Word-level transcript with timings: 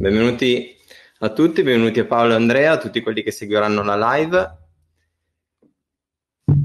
Benvenuti 0.00 0.74
a 1.18 1.28
tutti, 1.30 1.62
benvenuti 1.62 2.00
a 2.00 2.06
Paolo 2.06 2.32
e 2.32 2.36
Andrea, 2.36 2.72
a 2.72 2.78
tutti 2.78 3.02
quelli 3.02 3.22
che 3.22 3.30
seguiranno 3.30 3.82
la 3.82 4.14
live. 4.14 4.58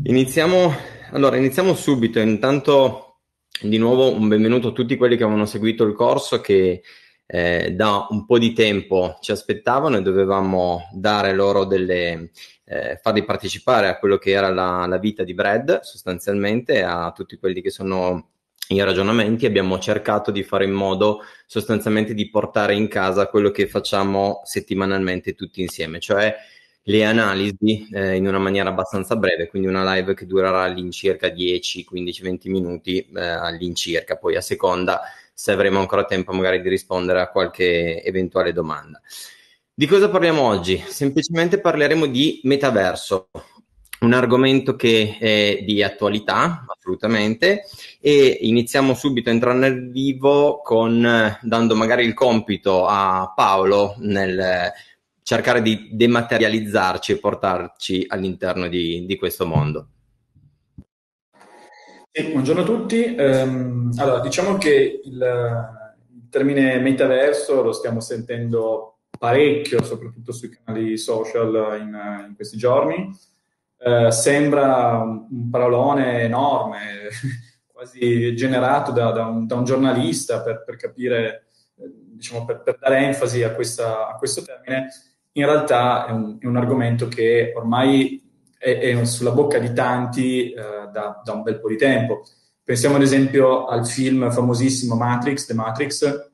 Iniziamo, 0.04 0.74
allora, 1.12 1.36
iniziamo 1.36 1.74
subito. 1.74 2.18
Intanto, 2.20 3.24
di 3.60 3.78
nuovo, 3.78 4.16
un 4.16 4.30
benvenuto 4.30 4.70
a 4.70 4.72
tutti 4.72 4.96
quelli 4.96 5.18
che 5.18 5.24
avevano 5.24 5.46
seguito 5.46 5.84
il 5.84 5.94
corso 5.94 6.40
che 6.40 6.82
eh, 7.26 7.74
da 7.76 8.08
un 8.10 8.26
po' 8.26 8.40
di 8.40 8.54
tempo 8.54 9.18
ci 9.20 9.34
aspettavano 9.34 9.98
e 9.98 10.02
dovevamo 10.02 10.88
dare 10.94 11.34
loro 11.34 11.66
delle, 11.66 12.32
eh, 12.64 13.00
farli 13.02 13.26
partecipare 13.26 13.90
a 13.90 14.00
quello 14.00 14.18
che 14.18 14.32
era 14.32 14.50
la, 14.50 14.86
la 14.88 14.98
vita 14.98 15.26
di 15.26 15.34
Brad, 15.34 15.82
sostanzialmente, 15.82 16.84
a 16.84 17.12
tutti 17.12 17.36
quelli 17.36 17.62
che 17.62 17.70
sono 17.70 18.35
i 18.70 18.82
ragionamenti 18.82 19.46
abbiamo 19.46 19.78
cercato 19.80 20.32
di 20.32 20.44
fare 20.44 20.66
in 20.66 20.72
modo 20.72 21.22
sostanzialmente 21.46 22.14
di 22.14 22.30
portare 22.30 22.74
in 22.74 22.88
casa 22.88 23.28
quello 23.28 23.52
che 23.52 23.68
facciamo 23.68 24.42
settimanalmente 24.44 25.36
tutti 25.36 25.62
insieme, 25.62 26.00
cioè 26.00 26.36
le 26.88 27.04
analisi 27.04 27.88
eh, 27.92 28.16
in 28.16 28.28
una 28.28 28.40
maniera 28.40 28.70
abbastanza 28.70 29.16
breve, 29.16 29.48
quindi 29.48 29.68
una 29.68 29.96
live 29.96 30.14
che 30.14 30.26
durerà 30.26 30.64
all'incirca 30.64 31.30
10, 31.30 31.84
15, 31.84 32.22
20 32.22 32.50
minuti 32.50 33.00
eh, 33.00 33.22
all'incirca, 33.22 34.18
poi 34.18 34.36
a 34.36 34.42
seconda 34.42 35.02
se 35.34 35.52
avremo 35.52 35.80
ancora 35.80 36.06
tempo 36.06 36.32
magari 36.32 36.62
di 36.62 36.70
rispondere 36.70 37.22
a 37.22 37.30
qualche 37.30 38.04
eventuale 38.04 38.54
domanda. 38.54 39.02
Di 39.74 39.88
cosa 39.88 40.10
parliamo 40.10 40.42
oggi? 40.42 40.82
Semplicemente 40.88 41.60
parleremo 41.60 42.06
di 42.06 42.40
metaverso, 42.44 43.30
un 44.02 44.14
argomento 44.14 44.76
che 44.76 45.18
è 45.20 45.64
di 45.64 45.82
attualità, 45.82 46.66
assolutamente, 46.68 47.64
e 48.00 48.38
iniziamo 48.42 48.94
subito 48.94 49.30
a 49.30 49.34
entrare 49.34 49.58
nel 49.58 49.90
vivo 49.90 50.62
con 50.62 51.38
dando 51.42 51.76
magari 51.76 52.06
il 52.06 52.14
compito 52.14 52.86
a 52.86 53.32
Paolo 53.36 53.96
nel 54.00 54.72
cercare 55.24 55.62
di 55.62 55.90
dematerializzarci 55.92 57.14
e 57.14 57.20
portarci 57.20 58.06
all'interno 58.08 58.68
di, 58.68 59.06
di 59.06 59.16
questo 59.18 59.46
mondo. 59.46 59.88
Sì, 62.12 62.30
buongiorno 62.32 62.62
a 62.62 62.66
tutti. 62.66 63.16
Um, 63.18 63.92
allora, 63.98 64.20
diciamo 64.20 64.58
che 64.58 65.02
il, 65.04 65.14
il 65.14 66.30
termine 66.30 66.80
metaverso 66.80 67.62
lo 67.62 67.74
stiamo 67.74 68.00
sentendo 68.00 69.00
parecchio, 69.18 69.84
soprattutto 69.84 70.32
sui 70.32 70.50
canali 70.50 70.98
social 70.98 71.78
in, 71.80 72.28
in 72.30 72.36
questi 72.36 72.56
giorni. 72.56 73.10
Uh, 73.78 74.10
sembra 74.10 74.98
un, 74.98 75.50
parolone 75.50 76.22
enorme, 76.22 77.10
quasi 77.72 78.36
generato 78.36 78.92
da, 78.92 79.12
da, 79.12 79.26
un, 79.26 79.46
da 79.46 79.56
un, 79.56 79.64
giornalista 79.64 80.42
per, 80.42 80.64
per 80.64 80.76
capire, 80.76 81.48
diciamo, 81.76 82.46
per, 82.46 82.62
per, 82.62 82.78
dare 82.80 83.06
enfasi 83.06 83.44
a, 83.44 83.54
questa, 83.54 84.08
a 84.08 84.16
questo 84.16 84.42
termine 84.44 84.88
in 85.38 85.46
realtà 85.46 86.08
è 86.08 86.12
un, 86.12 86.38
è 86.40 86.46
un 86.46 86.58
argomento 86.58 87.08
che 87.08 87.54
ormai 87.56 88.22
è, 88.58 88.78
è, 88.80 89.06
sulla 89.06 89.32
bocca 89.32 89.60
di 89.60 89.74
tanti 89.74 90.52
eh, 90.52 90.90
da, 90.92 91.22
da, 91.24 91.34
un 91.34 91.44
bel 91.44 91.60
po' 91.60 91.68
di 91.68 91.78
tempo. 91.78 92.24
Pensiamo 92.64 92.96
ad 92.96 93.02
esempio 93.02 93.66
al 93.66 93.86
film 93.86 94.32
famosissimo 94.32 94.96
Matrix, 94.96 95.46
The 95.46 95.54
Matrix, 95.54 96.32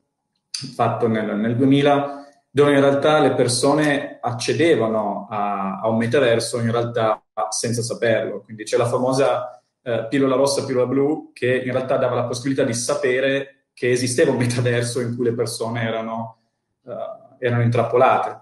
fatto 0.74 1.08
nel, 1.08 1.36
nel 1.36 1.56
2000, 1.56 2.21
dove 2.54 2.74
in 2.74 2.80
realtà 2.80 3.18
le 3.18 3.32
persone 3.32 4.18
accedevano 4.20 5.26
a, 5.30 5.80
a, 5.80 5.88
un 5.88 5.96
metaverso 5.96 6.60
in 6.60 6.70
realtà 6.70 7.24
senza 7.48 7.80
saperlo. 7.80 8.42
Quindi 8.42 8.64
c'è 8.64 8.76
la 8.76 8.86
famosa 8.86 9.62
eh, 9.82 10.06
pillola 10.06 10.36
rossa, 10.36 10.66
pillola 10.66 10.86
blu, 10.86 11.30
che 11.32 11.62
in 11.64 11.72
realtà 11.72 11.96
dava 11.96 12.14
la 12.14 12.26
possibilità 12.26 12.62
di 12.62 12.74
sapere 12.74 13.68
che 13.72 13.90
esisteva 13.90 14.32
un 14.32 14.36
metaverso 14.36 15.00
in 15.00 15.16
cui 15.16 15.24
le 15.24 15.32
persone 15.32 15.82
erano, 15.82 16.36
uh, 16.82 16.92
erano 17.38 17.62
intrappolate. 17.62 18.40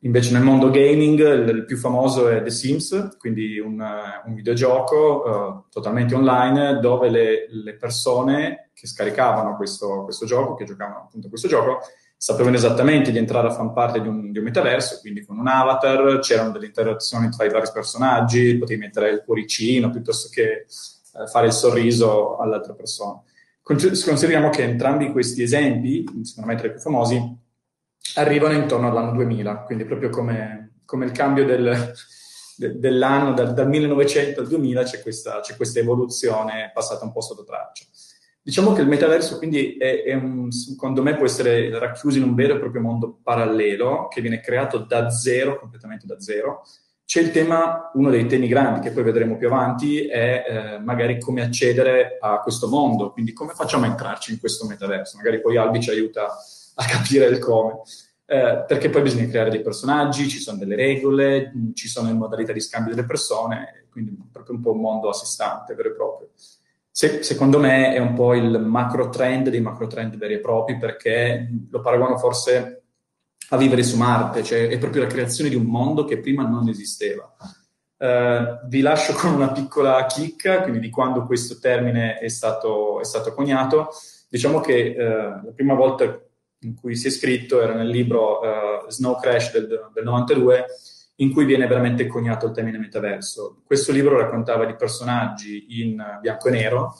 Invece 0.00 0.32
nel 0.32 0.42
mondo 0.42 0.68
gaming 0.70 1.20
il, 1.48 1.64
più 1.64 1.76
famoso 1.76 2.28
è 2.28 2.42
The 2.42 2.50
Sims, 2.50 3.16
quindi 3.18 3.60
un, 3.60 3.80
un 4.24 4.34
videogioco 4.34 5.22
uh, 5.24 5.70
totalmente 5.70 6.16
online 6.16 6.80
dove 6.80 7.08
le, 7.08 7.46
le, 7.48 7.76
persone 7.76 8.70
che 8.74 8.88
scaricavano 8.88 9.54
questo, 9.54 10.02
questo 10.02 10.26
gioco, 10.26 10.54
che 10.54 10.64
giocavano 10.64 11.04
appunto 11.04 11.28
questo 11.28 11.46
gioco, 11.46 11.78
sapevano 12.22 12.54
esattamente 12.54 13.10
di 13.10 13.18
entrare 13.18 13.48
a 13.48 13.50
far 13.50 13.72
parte 13.72 14.00
di 14.00 14.06
un, 14.06 14.30
di 14.30 14.38
un, 14.38 14.44
metaverso, 14.44 15.00
quindi 15.00 15.24
con 15.24 15.38
un 15.38 15.48
avatar, 15.48 16.20
c'erano 16.20 16.52
delle 16.52 16.66
interazioni 16.66 17.28
tra 17.30 17.44
i 17.44 17.50
vari 17.50 17.68
personaggi, 17.74 18.58
potevi 18.58 18.78
mettere 18.78 19.10
il 19.10 19.22
cuoricino 19.24 19.90
piuttosto 19.90 20.28
che 20.30 20.66
uh, 21.14 21.26
fare 21.26 21.46
il 21.46 21.52
sorriso 21.52 22.36
all'altra 22.36 22.74
persona. 22.74 23.20
Consideriamo 23.60 24.50
che 24.50 24.62
entrambi 24.62 25.10
questi 25.10 25.42
esempi, 25.42 26.04
secondo 26.22 26.48
me 26.48 26.56
tra 26.56 26.68
i 26.68 26.70
più 26.70 26.78
famosi, 26.78 27.20
arrivano 28.14 28.54
intorno 28.54 28.88
all'anno 28.88 29.14
2000, 29.14 29.64
quindi 29.64 29.84
proprio 29.84 30.08
come, 30.08 30.74
come 30.84 31.06
il 31.06 31.10
cambio 31.10 31.44
del, 31.44 31.92
de, 32.56 32.78
dell'anno, 32.78 33.34
dal, 33.34 33.52
dal, 33.52 33.66
1900 33.68 34.42
al 34.42 34.46
2000 34.46 34.82
c'è 34.84 35.02
questa, 35.02 35.40
c'è 35.40 35.56
questa, 35.56 35.80
evoluzione 35.80 36.70
passata 36.72 37.04
un 37.04 37.10
po' 37.10 37.20
sotto 37.20 37.42
traccia. 37.42 37.84
Diciamo 38.44 38.72
che 38.72 38.80
il 38.80 38.88
metaverso 38.88 39.38
quindi 39.38 39.76
è, 39.76 40.02
è 40.02 40.14
un, 40.14 40.50
secondo 40.50 41.00
me 41.00 41.16
può 41.16 41.26
essere 41.26 41.78
racchiuso 41.78 42.18
in 42.18 42.24
un 42.24 42.34
vero 42.34 42.56
e 42.56 42.58
proprio 42.58 42.82
mondo 42.82 43.20
parallelo 43.22 44.08
che 44.08 44.20
viene 44.20 44.40
creato 44.40 44.78
da 44.78 45.10
zero, 45.10 45.60
completamente 45.60 46.06
da 46.06 46.18
zero. 46.18 46.62
C'è 47.04 47.20
il 47.20 47.30
tema, 47.30 47.90
uno 47.94 48.10
dei 48.10 48.26
temi 48.26 48.48
grandi 48.48 48.80
che 48.80 48.90
poi 48.90 49.04
vedremo 49.04 49.36
più 49.36 49.46
avanti, 49.46 50.06
è 50.06 50.44
eh, 50.48 50.78
magari 50.80 51.20
come 51.20 51.42
accedere 51.42 52.16
a 52.20 52.40
questo 52.40 52.68
mondo, 52.68 53.12
quindi 53.12 53.32
come 53.32 53.52
facciamo 53.52 53.84
a 53.84 53.88
entrarci 53.88 54.32
in 54.32 54.40
questo 54.40 54.66
metaverso. 54.66 55.18
Magari 55.18 55.40
poi 55.40 55.56
Albi 55.56 55.80
ci 55.80 55.90
aiuta 55.90 56.26
a 56.74 56.84
capire 56.84 57.26
il 57.26 57.38
come. 57.38 57.82
Eh, 58.24 58.64
perché 58.66 58.88
poi 58.88 59.02
bisogna 59.02 59.28
creare 59.28 59.50
dei 59.50 59.62
personaggi, 59.62 60.28
ci 60.28 60.38
sono 60.38 60.58
delle 60.58 60.74
regole, 60.74 61.52
ci 61.74 61.86
sono 61.86 62.08
le 62.08 62.14
modalità 62.14 62.52
di 62.52 62.60
scambio 62.60 62.94
delle 62.94 63.06
persone, 63.06 63.86
quindi 63.90 64.16
proprio 64.32 64.56
un 64.56 64.62
po' 64.62 64.72
un 64.72 64.80
mondo 64.80 65.10
a 65.10 65.12
sé 65.12 65.26
stante, 65.26 65.74
vero 65.74 65.90
e 65.90 65.94
proprio. 65.94 66.30
Se, 66.94 67.22
secondo 67.22 67.58
me 67.58 67.94
è 67.94 67.98
un 67.98 68.12
po' 68.12 68.34
il 68.34 68.60
macro 68.60 69.08
trend 69.08 69.48
dei 69.48 69.62
macro 69.62 69.86
trend 69.86 70.16
veri 70.18 70.34
e 70.34 70.40
propri, 70.40 70.76
perché 70.76 71.48
lo 71.70 71.80
paragono 71.80 72.18
forse 72.18 72.82
a 73.48 73.56
vivere 73.56 73.82
su 73.82 73.96
Marte, 73.96 74.42
cioè 74.42 74.68
è 74.68 74.76
proprio 74.76 75.02
la 75.02 75.08
creazione 75.08 75.48
di 75.48 75.56
un 75.56 75.64
mondo 75.64 76.04
che 76.04 76.18
prima 76.18 76.46
non 76.46 76.68
esisteva. 76.68 77.34
Uh, 77.96 78.66
vi 78.68 78.82
lascio 78.82 79.14
con 79.14 79.32
una 79.32 79.52
piccola 79.52 80.04
chicca, 80.04 80.60
quindi 80.60 80.80
di 80.80 80.90
quando 80.90 81.24
questo 81.24 81.58
termine 81.58 82.18
è 82.18 82.28
stato, 82.28 83.00
è 83.00 83.04
stato 83.04 83.32
coniato. 83.32 83.88
Diciamo 84.28 84.60
che 84.60 84.94
uh, 84.94 85.46
la 85.46 85.52
prima 85.54 85.72
volta 85.72 86.20
in 86.60 86.74
cui 86.74 86.94
si 86.94 87.06
è 87.06 87.10
scritto 87.10 87.62
era 87.62 87.72
nel 87.72 87.88
libro 87.88 88.40
uh, 88.40 88.90
Snow 88.90 89.18
Crash 89.18 89.52
del, 89.52 89.90
del 89.94 90.04
92, 90.04 90.66
in 91.22 91.32
cui 91.32 91.44
viene 91.44 91.66
veramente 91.66 92.06
coniato 92.06 92.46
il 92.46 92.52
termine 92.52 92.78
metaverso. 92.78 93.62
Questo 93.64 93.92
libro 93.92 94.18
raccontava 94.18 94.64
di 94.64 94.74
personaggi 94.74 95.80
in 95.80 96.18
bianco 96.20 96.48
e 96.48 96.50
nero, 96.50 96.94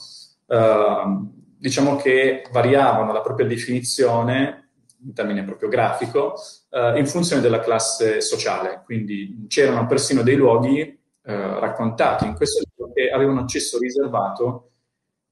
uh, 0.46 1.30
diciamo 1.58 1.96
che 1.96 2.46
variavano 2.50 3.12
la 3.12 3.20
propria 3.20 3.46
definizione, 3.46 4.70
in 5.04 5.12
termine 5.12 5.44
proprio 5.44 5.68
grafico, 5.68 6.34
uh, 6.70 6.96
in 6.96 7.06
funzione 7.06 7.42
della 7.42 7.60
classe 7.60 8.20
sociale. 8.20 8.82
Quindi 8.84 9.46
c'erano 9.48 9.86
persino 9.86 10.22
dei 10.22 10.36
luoghi 10.36 10.98
raccontati 11.24 12.26
in 12.26 12.34
questo 12.34 12.64
libro 12.68 12.92
che 12.92 13.08
avevano 13.08 13.42
accesso 13.42 13.78
riservato 13.78 14.70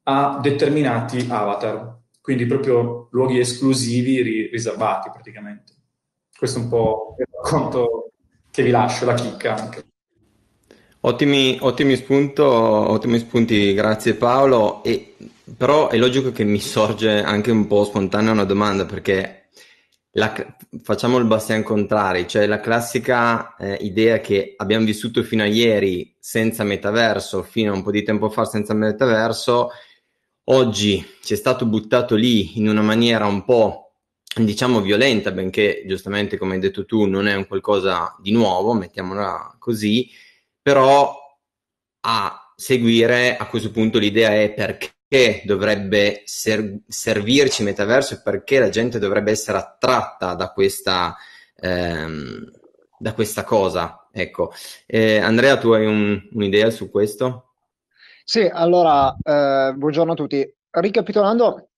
a 0.05 0.38
determinati 0.41 1.26
avatar 1.29 2.00
quindi 2.20 2.47
proprio 2.47 3.09
luoghi 3.11 3.38
esclusivi 3.38 4.23
ri- 4.23 4.47
riservati 4.49 5.11
praticamente. 5.11 5.73
Questo 6.37 6.59
è 6.59 6.62
un 6.62 6.69
po' 6.69 7.17
il 7.19 7.26
racconto 7.32 8.10
che 8.61 8.62
vi 8.62 8.71
lascio, 8.71 9.05
la 9.07 9.15
chicca 9.15 9.55
anche. 9.57 9.85
Ottimi, 11.01 11.57
ottimi, 11.61 11.97
spunto, 11.97 12.45
ottimi 12.47 13.19
spunti, 13.19 13.73
grazie 13.73 14.15
Paolo. 14.15 14.83
E, 14.85 15.17
però 15.57 15.89
è 15.89 15.97
logico 15.97 16.31
che 16.31 16.45
mi 16.45 16.61
sorge 16.61 17.23
anche 17.23 17.51
un 17.51 17.67
po' 17.67 17.85
spontanea 17.85 18.33
una 18.33 18.45
domanda 18.45 18.85
perché 18.85 19.49
la, 20.12 20.35
facciamo 20.83 21.17
il 21.17 21.25
bastian 21.25 21.62
contrari, 21.62 22.29
cioè 22.29 22.47
la 22.47 22.61
classica 22.61 23.57
eh, 23.57 23.79
idea 23.81 24.19
che 24.21 24.55
abbiamo 24.57 24.85
vissuto 24.85 25.23
fino 25.23 25.43
a 25.43 25.47
ieri 25.47 26.15
senza 26.19 26.65
metaverso, 26.65 27.43
fino 27.43 27.73
a 27.73 27.77
un 27.77 27.83
po' 27.83 27.91
di 27.91 28.03
tempo 28.03 28.29
fa 28.29 28.45
senza 28.45 28.75
metaverso, 28.75 29.71
oggi 30.45 31.05
ci 31.23 31.33
è 31.33 31.37
stato 31.37 31.65
buttato 31.65 32.15
lì 32.15 32.59
in 32.59 32.69
una 32.69 32.83
maniera 32.83 33.25
un 33.25 33.45
po' 33.45 33.89
diciamo 34.35 34.81
violenta, 34.81 35.32
benché 35.32 35.82
giustamente 35.87 36.37
come 36.37 36.55
hai 36.55 36.61
detto 36.61 36.85
tu 36.85 37.06
non 37.06 37.27
è 37.27 37.35
un 37.35 37.47
qualcosa 37.47 38.15
di 38.21 38.32
nuovo, 38.32 38.73
mettiamola 38.73 39.56
così, 39.59 40.09
però 40.62 41.17
a 42.03 42.53
seguire 42.55 43.37
a 43.37 43.47
questo 43.47 43.71
punto 43.71 43.99
l'idea 43.99 44.32
è 44.35 44.53
perché 44.53 45.43
dovrebbe 45.44 46.23
ser- 46.27 46.81
servirci 46.87 47.62
metaverso 47.62 48.15
e 48.15 48.21
perché 48.23 48.59
la 48.61 48.69
gente 48.69 48.99
dovrebbe 48.99 49.32
essere 49.32 49.59
attratta 49.59 50.35
da 50.35 50.53
questa, 50.53 51.17
ehm, 51.56 52.50
da 52.99 53.12
questa 53.15 53.43
cosa. 53.44 54.09
Ecco, 54.12 54.53
eh, 54.87 55.19
Andrea, 55.19 55.59
tu 55.59 55.71
hai 55.71 55.87
un, 55.87 56.29
un'idea 56.33 56.71
su 56.71 56.91
questo? 56.91 57.55
Sì, 58.25 58.49
allora, 58.53 59.17
eh, 59.23 59.73
buongiorno 59.75 60.12
a 60.12 60.17
tutti. 60.17 60.55
Ricapitolando 60.71 61.69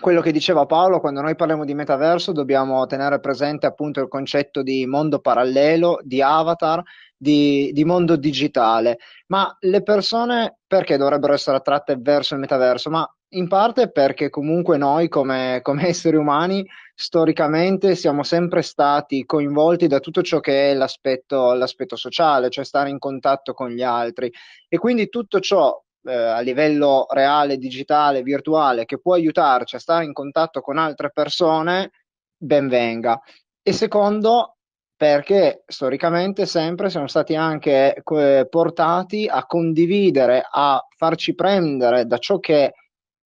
quello 0.00 0.20
che 0.20 0.32
diceva 0.32 0.66
Paolo, 0.66 1.00
quando 1.00 1.20
noi 1.20 1.34
parliamo 1.34 1.64
di 1.64 1.74
metaverso 1.74 2.32
dobbiamo 2.32 2.86
tenere 2.86 3.20
presente 3.20 3.66
appunto 3.66 4.00
il 4.00 4.08
concetto 4.08 4.62
di 4.62 4.86
mondo 4.86 5.18
parallelo, 5.18 5.98
di 6.02 6.22
avatar, 6.22 6.82
di, 7.16 7.70
di 7.72 7.84
mondo 7.84 8.16
digitale. 8.16 8.98
Ma 9.26 9.54
le 9.60 9.82
persone 9.82 10.58
perché 10.66 10.96
dovrebbero 10.96 11.32
essere 11.32 11.56
attratte 11.56 11.96
verso 11.98 12.34
il 12.34 12.40
metaverso? 12.40 12.90
Ma 12.90 13.10
in 13.30 13.48
parte 13.48 13.90
perché 13.90 14.30
comunque 14.30 14.78
noi 14.78 15.08
come, 15.08 15.60
come, 15.62 15.86
esseri 15.88 16.16
umani 16.16 16.64
storicamente 16.94 17.94
siamo 17.94 18.22
sempre 18.22 18.62
stati 18.62 19.24
coinvolti 19.24 19.86
da 19.86 20.00
tutto 20.00 20.22
ciò 20.22 20.40
che 20.40 20.70
è 20.70 20.74
l'aspetto, 20.74 21.52
l'aspetto 21.54 21.96
sociale, 21.96 22.50
cioè 22.50 22.64
stare 22.64 22.88
in 22.88 22.98
contatto 22.98 23.52
con 23.52 23.70
gli 23.70 23.82
altri 23.82 24.32
e 24.68 24.78
quindi 24.78 25.08
tutto 25.08 25.40
ciò 25.40 25.76
eh, 26.04 26.12
a 26.12 26.40
livello 26.40 27.06
reale, 27.10 27.56
digitale, 27.56 28.22
virtuale, 28.22 28.84
che 28.84 29.00
può 29.00 29.14
aiutarci 29.14 29.76
a 29.76 29.78
stare 29.80 30.04
in 30.04 30.12
contatto 30.12 30.60
con 30.60 30.78
altre 30.78 31.10
persone, 31.10 31.90
ben 32.36 32.68
venga. 32.68 33.20
E 33.62 33.72
secondo, 33.72 34.56
perché 34.96 35.62
storicamente 35.66 36.46
sempre 36.46 36.90
siamo 36.90 37.06
stati 37.06 37.34
anche 37.34 38.02
eh, 38.02 38.46
portati 38.48 39.26
a 39.28 39.44
condividere, 39.46 40.46
a 40.50 40.84
farci 40.96 41.34
prendere 41.34 42.06
da 42.06 42.18
ciò 42.18 42.38
che 42.38 42.72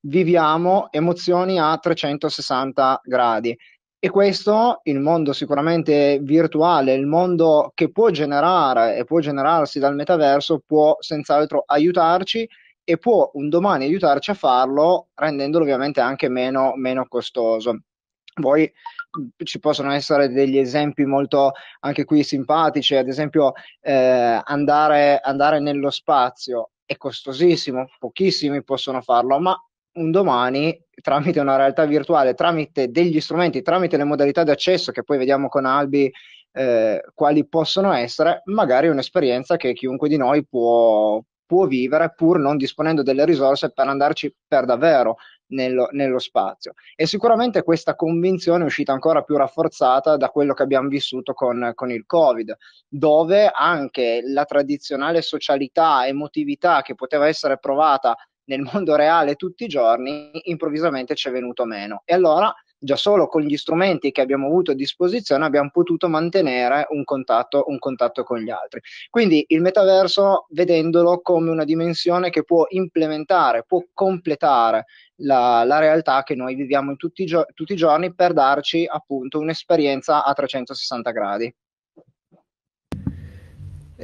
viviamo 0.04 0.90
emozioni 0.90 1.58
a 1.58 1.76
360 1.78 3.00
gradi. 3.04 3.56
E 4.04 4.10
questo, 4.10 4.81
il 4.82 4.99
mondo 4.99 5.32
sicuramente 5.32 6.19
virtuale, 6.20 6.93
il 6.93 7.06
mondo 7.06 7.70
che 7.72 7.93
può 7.93 8.10
generare 8.10 8.96
e 8.96 9.04
può 9.04 9.20
generarsi 9.20 9.78
dal 9.78 9.94
metaverso, 9.94 10.60
può 10.66 10.96
senz'altro 10.99 11.62
aiutarci 11.64 12.49
e 12.82 12.99
può 12.99 13.31
un 13.34 13.49
domani 13.49 13.84
aiutarci 13.84 14.32
a 14.32 14.34
farlo 14.34 15.10
rendendolo 15.14 15.62
ovviamente 15.62 16.00
anche 16.00 16.28
meno, 16.28 16.72
meno 16.75 17.06
costoso. 17.06 17.82
Poi 18.34 18.69
ci 19.44 19.60
possono 19.60 19.93
essere 19.93 20.31
degli 20.31 20.58
esempi 20.58 21.04
molto 21.04 21.52
anche 21.78 22.04
qui 22.04 22.25
simpatici, 22.25 22.96
ad 22.96 23.06
esempio 23.06 23.52
eh, 23.81 24.43
andare, 24.43 25.20
andare 25.22 25.60
nello 25.60 25.90
spazio 25.90 26.70
è 26.84 26.96
costosissimo, 26.96 27.88
pochissimi 28.00 28.64
possono 28.64 29.00
farlo, 29.00 29.38
ma 29.38 29.56
un 29.94 30.10
domani 30.10 30.78
tramite 31.00 31.40
una 31.40 31.56
realtà 31.56 31.84
virtuale, 31.84 32.34
tramite 32.34 32.90
degli 32.90 33.20
strumenti, 33.20 33.62
tramite 33.62 33.96
le 33.96 34.04
modalità 34.04 34.44
di 34.44 34.50
accesso 34.50 34.92
che 34.92 35.02
poi 35.02 35.18
vediamo 35.18 35.48
con 35.48 35.64
Albi 35.64 36.10
eh, 36.52 37.02
quali 37.14 37.46
possono 37.46 37.92
essere, 37.92 38.42
magari 38.46 38.88
un'esperienza 38.88 39.56
che 39.56 39.72
chiunque 39.72 40.08
di 40.08 40.16
noi 40.16 40.46
può, 40.46 41.20
può 41.46 41.66
vivere 41.66 42.12
pur 42.14 42.38
non 42.38 42.56
disponendo 42.56 43.02
delle 43.02 43.24
risorse 43.24 43.72
per 43.72 43.88
andarci 43.88 44.34
per 44.46 44.64
davvero 44.64 45.16
nello, 45.48 45.88
nello, 45.92 46.18
spazio. 46.18 46.74
E 46.94 47.06
sicuramente 47.06 47.62
questa 47.62 47.94
convinzione 47.94 48.62
è 48.62 48.66
uscita 48.66 48.92
ancora 48.92 49.22
più 49.22 49.36
rafforzata 49.36 50.16
da 50.16 50.28
quello 50.28 50.54
che 50.54 50.62
abbiamo 50.62 50.88
vissuto 50.88 51.32
con, 51.34 51.72
con 51.74 51.90
il 51.90 52.04
Covid, 52.06 52.56
dove 52.88 53.50
anche 53.52 54.20
la 54.24 54.44
tradizionale 54.44 55.20
socialità, 55.20 56.06
emotività 56.06 56.82
che 56.82 56.94
poteva 56.94 57.28
essere 57.28 57.58
provata 57.58 58.16
nel 58.44 58.60
mondo 58.72 58.96
reale 58.96 59.34
tutti 59.34 59.64
i 59.64 59.68
giorni, 59.68 60.30
improvvisamente 60.44 61.14
ci 61.14 61.28
è 61.28 61.30
venuto 61.30 61.64
meno. 61.64 62.02
E 62.04 62.14
allora 62.14 62.52
già 62.82 62.96
solo 62.96 63.28
con 63.28 63.42
gli 63.42 63.56
strumenti 63.56 64.10
che 64.10 64.20
abbiamo 64.20 64.46
avuto 64.46 64.72
a 64.72 64.74
disposizione 64.74 65.44
abbiamo 65.44 65.70
potuto 65.70 66.08
mantenere 66.08 66.86
un 66.90 67.04
contatto, 67.04 67.64
un 67.68 67.78
contatto 67.78 68.24
con 68.24 68.40
gli 68.40 68.50
altri. 68.50 68.80
Quindi 69.08 69.44
il 69.48 69.60
metaverso, 69.60 70.46
vedendolo 70.50 71.20
come 71.20 71.50
una 71.50 71.64
dimensione 71.64 72.30
che 72.30 72.42
può 72.42 72.66
implementare, 72.68 73.64
può 73.64 73.80
completare 73.92 74.86
la, 75.16 75.62
la 75.64 75.78
realtà 75.78 76.24
che 76.24 76.34
noi 76.34 76.56
viviamo 76.56 76.96
tutti, 76.96 77.24
tutti 77.24 77.72
i 77.72 77.76
giorni 77.76 78.12
per 78.14 78.32
darci 78.32 78.84
appunto 78.88 79.38
un'esperienza 79.38 80.24
a 80.24 80.32
360 80.32 81.10
gradi. 81.12 81.54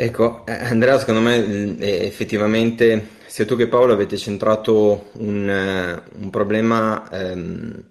Ecco, 0.00 0.47
eh, 0.47 0.53
Andrea, 0.53 0.97
secondo 0.97 1.21
me 1.21 1.77
eh, 1.79 2.06
effettivamente 2.06 3.17
sia 3.27 3.45
tu 3.45 3.56
che 3.56 3.67
Paolo 3.67 3.93
avete 3.93 4.17
centrato 4.17 5.11
un, 5.15 5.49
eh, 5.50 6.03
un 6.21 6.31
problema 6.31 7.11
ehm, 7.11 7.85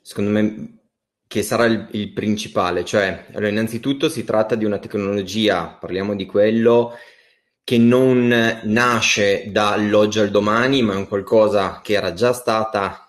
secondo 0.00 0.30
me, 0.30 0.78
che 1.26 1.42
sarà 1.42 1.66
il, 1.66 1.86
il 1.90 2.14
principale. 2.14 2.82
Cioè, 2.82 3.26
allora, 3.32 3.48
innanzitutto 3.48 4.08
si 4.08 4.24
tratta 4.24 4.54
di 4.54 4.64
una 4.64 4.78
tecnologia, 4.78 5.66
parliamo 5.78 6.16
di 6.16 6.24
quello 6.24 6.94
che 7.62 7.76
non 7.76 8.60
nasce 8.64 9.50
dall'oggi 9.50 10.18
al 10.18 10.30
domani, 10.30 10.80
ma 10.80 10.94
è 10.94 10.96
un 10.96 11.08
qualcosa 11.08 11.80
che 11.82 11.92
era 11.92 12.14
già 12.14 12.32
stata 12.32 13.06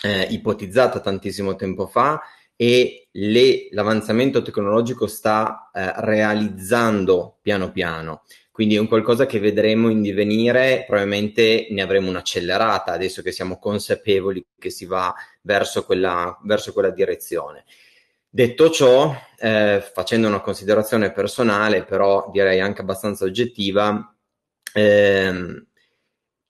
eh, 0.00 0.28
ipotizzata 0.30 1.00
tantissimo 1.00 1.56
tempo 1.56 1.88
fa 1.88 2.20
e 2.60 3.08
le, 3.12 3.68
l'avanzamento 3.70 4.42
tecnologico 4.42 5.06
sta 5.06 5.70
eh, 5.72 5.92
realizzando 5.96 7.38
piano 7.40 7.72
piano. 7.72 8.24
Quindi 8.52 8.74
è 8.74 8.78
un 8.78 8.86
qualcosa 8.86 9.24
che 9.24 9.38
vedremo 9.38 9.88
in 9.88 10.02
divenire, 10.02 10.84
probabilmente 10.86 11.68
ne 11.70 11.80
avremo 11.80 12.10
un'accelerata 12.10 12.92
adesso 12.92 13.22
che 13.22 13.32
siamo 13.32 13.58
consapevoli 13.58 14.44
che 14.58 14.68
si 14.68 14.84
va 14.84 15.14
verso 15.40 15.86
quella, 15.86 16.38
verso 16.44 16.74
quella 16.74 16.90
direzione. 16.90 17.64
Detto 18.28 18.68
ciò, 18.68 19.10
eh, 19.38 19.82
facendo 19.94 20.28
una 20.28 20.42
considerazione 20.42 21.12
personale, 21.12 21.84
però 21.84 22.28
direi 22.30 22.60
anche 22.60 22.82
abbastanza 22.82 23.24
oggettiva, 23.24 24.14
ehm, 24.74 25.66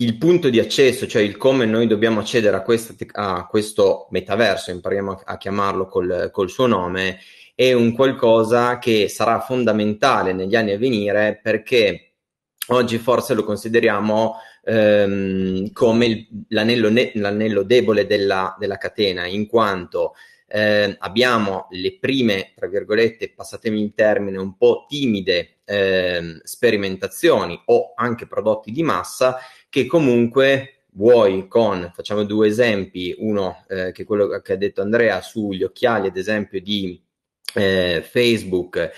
il 0.00 0.16
punto 0.16 0.48
di 0.48 0.58
accesso, 0.58 1.06
cioè 1.06 1.22
il 1.22 1.36
come 1.36 1.66
noi 1.66 1.86
dobbiamo 1.86 2.20
accedere 2.20 2.56
a, 2.56 2.62
questa, 2.62 2.94
a 3.12 3.46
questo 3.46 4.06
metaverso, 4.10 4.70
impariamo 4.70 5.22
a, 5.24 5.36
chiamarlo 5.36 5.86
col, 5.86 6.30
col, 6.32 6.48
suo 6.48 6.66
nome, 6.66 7.18
è 7.54 7.72
un 7.74 7.92
qualcosa 7.92 8.78
che 8.78 9.08
sarà 9.08 9.40
fondamentale 9.40 10.32
negli 10.32 10.56
anni 10.56 10.72
a 10.72 10.78
venire 10.78 11.38
perché 11.42 12.12
oggi 12.68 12.96
forse 12.96 13.34
lo 13.34 13.44
consideriamo 13.44 14.36
ehm, 14.64 15.70
come 15.72 16.06
il, 16.06 16.26
l'anello, 16.48 16.88
ne- 16.88 17.12
l'anello, 17.14 17.62
debole 17.62 18.06
della, 18.06 18.56
della, 18.58 18.78
catena, 18.78 19.26
in 19.26 19.46
quanto 19.46 20.14
eh, 20.48 20.96
abbiamo 20.98 21.66
le 21.72 21.98
prime, 21.98 22.52
tra 22.56 22.68
virgolette, 22.68 23.34
passatemi 23.34 23.82
il 23.82 23.92
termine, 23.94 24.38
un 24.38 24.56
po' 24.56 24.86
timide 24.88 25.58
eh, 25.66 26.40
sperimentazioni 26.42 27.60
o 27.66 27.92
anche 27.94 28.26
prodotti 28.26 28.72
di 28.72 28.82
massa 28.82 29.38
che 29.70 29.86
comunque 29.86 30.82
vuoi 30.92 31.46
con, 31.48 31.90
facciamo 31.94 32.24
due 32.24 32.48
esempi, 32.48 33.14
uno 33.18 33.64
eh, 33.68 33.92
che 33.92 34.02
è 34.02 34.04
quello 34.04 34.28
che 34.40 34.52
ha 34.52 34.56
detto 34.56 34.82
Andrea 34.82 35.22
sugli 35.22 35.62
occhiali, 35.62 36.08
ad 36.08 36.16
esempio, 36.16 36.60
di 36.60 37.00
eh, 37.54 38.02
Facebook 38.04 38.90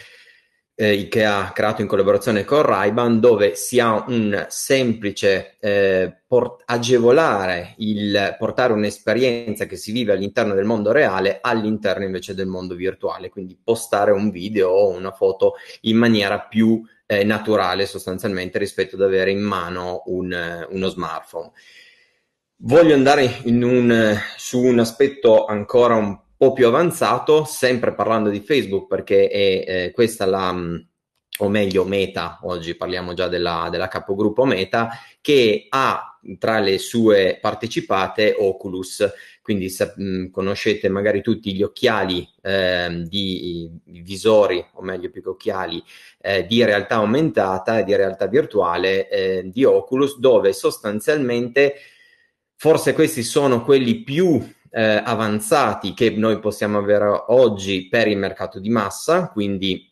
eh, 0.74 1.06
che 1.08 1.24
ha 1.24 1.52
creato 1.52 1.82
in 1.82 1.86
collaborazione 1.86 2.44
con 2.44 2.62
Ray-Ban 2.62 3.20
dove 3.20 3.54
si 3.54 3.78
ha 3.78 4.04
un 4.08 4.46
semplice 4.48 5.56
eh, 5.60 6.22
port- 6.26 6.62
agevolare 6.64 7.74
il 7.78 8.34
portare 8.38 8.72
un'esperienza 8.72 9.66
che 9.66 9.76
si 9.76 9.92
vive 9.92 10.12
all'interno 10.12 10.54
del 10.54 10.64
mondo 10.64 10.90
reale 10.90 11.38
all'interno 11.42 12.04
invece 12.04 12.34
del 12.34 12.46
mondo 12.46 12.74
virtuale, 12.74 13.28
quindi 13.28 13.58
postare 13.62 14.12
un 14.12 14.30
video 14.30 14.70
o 14.70 14.88
una 14.88 15.12
foto 15.12 15.54
in 15.82 15.98
maniera 15.98 16.40
più 16.40 16.82
eh, 17.12 17.24
naturale 17.24 17.86
sostanzialmente 17.86 18.58
rispetto 18.58 18.96
ad 18.96 19.02
avere 19.02 19.30
in 19.30 19.40
mano 19.40 20.02
un, 20.06 20.66
uno 20.70 20.88
smartphone. 20.88 21.50
Voglio 22.64 22.94
andare 22.94 23.40
un, 23.44 24.16
su 24.36 24.60
un 24.60 24.78
aspetto 24.78 25.44
ancora 25.44 25.96
un 25.96 26.18
po' 26.36 26.52
più 26.52 26.66
avanzato, 26.66 27.44
sempre 27.44 27.92
parlando 27.92 28.30
di 28.30 28.40
Facebook, 28.40 28.86
perché 28.86 29.28
è 29.28 29.64
eh, 29.66 29.90
questa 29.92 30.26
la, 30.26 30.52
mm, 30.52 30.76
o 31.38 31.48
meglio 31.48 31.84
Meta, 31.84 32.38
oggi 32.42 32.76
parliamo 32.76 33.14
già 33.14 33.28
della, 33.28 33.68
della 33.70 33.88
capogruppo 33.88 34.44
Meta, 34.44 34.90
che 35.20 35.66
ha 35.68 36.18
tra 36.38 36.60
le 36.60 36.78
sue 36.78 37.38
partecipate 37.40 38.36
Oculus, 38.38 39.04
quindi 39.42 39.66
mh, 39.66 40.02
mm, 40.02 40.30
conoscete 40.30 40.88
magari 40.88 41.20
tutti 41.20 41.52
gli 41.52 41.62
occhiali 41.62 42.26
eh, 42.40 43.02
di 43.06 43.70
visori, 43.84 44.64
o 44.74 44.82
meglio 44.82 45.10
più 45.10 45.20
che 45.20 45.28
occhiali, 45.28 45.82
eh, 46.20 46.46
di 46.46 46.64
realtà 46.64 46.96
aumentata 46.96 47.80
e 47.80 47.84
di 47.84 47.94
realtà 47.94 48.26
virtuale 48.26 49.08
eh, 49.08 49.50
di 49.50 49.64
Oculus, 49.64 50.18
dove 50.18 50.52
sostanzialmente 50.52 51.74
forse 52.56 52.92
questi 52.92 53.24
sono 53.24 53.64
quelli 53.64 54.02
più 54.02 54.40
eh, 54.70 55.02
avanzati 55.04 55.92
che 55.92 56.10
noi 56.10 56.38
possiamo 56.38 56.78
avere 56.78 57.24
oggi 57.28 57.88
per 57.88 58.06
il 58.06 58.16
mercato 58.16 58.60
di 58.60 58.70
massa, 58.70 59.28
quindi 59.28 59.90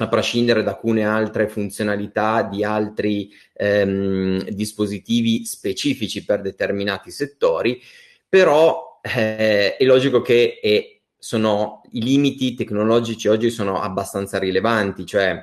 a 0.00 0.08
prescindere 0.08 0.62
da 0.62 0.72
alcune 0.72 1.04
altre 1.04 1.48
funzionalità 1.48 2.42
di 2.42 2.62
altri 2.62 3.30
ehm, 3.54 4.48
dispositivi 4.50 5.44
specifici 5.44 6.24
per 6.24 6.40
determinati 6.40 7.10
settori, 7.10 7.80
però 8.28 8.87
eh, 9.02 9.76
è 9.76 9.84
logico 9.84 10.20
che 10.20 10.58
eh, 10.62 11.02
sono, 11.18 11.82
i 11.92 12.02
limiti 12.02 12.54
tecnologici 12.54 13.28
oggi 13.28 13.50
sono 13.50 13.80
abbastanza 13.80 14.38
rilevanti, 14.38 15.04
cioè 15.04 15.36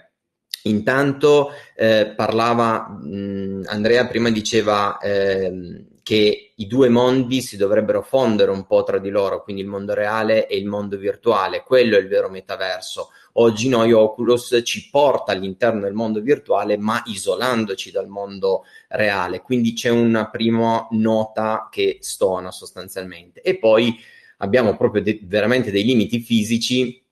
intanto 0.63 1.51
eh, 1.75 2.13
parlava 2.15 2.87
mh, 2.87 3.63
Andrea 3.67 4.07
prima 4.07 4.29
diceva 4.31 4.97
eh, 4.99 5.85
che 6.01 6.53
i 6.55 6.67
due 6.67 6.87
mondi 6.87 7.41
si 7.41 7.57
dovrebbero 7.57 8.01
fondere 8.03 8.51
un 8.51 8.67
po' 8.67 8.83
tra 8.83 8.99
di 8.99 9.09
loro, 9.09 9.41
quindi 9.43 9.63
il 9.63 9.67
mondo 9.67 9.93
reale 9.93 10.47
e 10.47 10.55
il 10.55 10.67
mondo 10.67 10.97
virtuale, 10.97 11.63
quello 11.63 11.97
è 11.97 11.99
il 11.99 12.07
vero 12.07 12.29
metaverso. 12.29 13.09
Oggi 13.37 13.67
noi 13.67 13.91
Oculus 13.91 14.61
ci 14.63 14.89
porta 14.89 15.33
all'interno 15.33 15.81
del 15.81 15.93
mondo 15.93 16.21
virtuale, 16.21 16.77
ma 16.77 17.03
isolandoci 17.05 17.91
dal 17.91 18.07
mondo 18.07 18.63
reale, 18.87 19.41
quindi 19.41 19.73
c'è 19.73 19.89
una 19.89 20.29
prima 20.29 20.87
nota 20.91 21.67
che 21.69 21.97
stona 21.99 22.51
sostanzialmente. 22.51 23.41
E 23.41 23.57
poi 23.57 23.99
abbiamo 24.37 24.77
proprio 24.77 25.01
de- 25.01 25.19
veramente 25.23 25.69
dei 25.69 25.83
limiti 25.83 26.19
fisici 26.19 27.03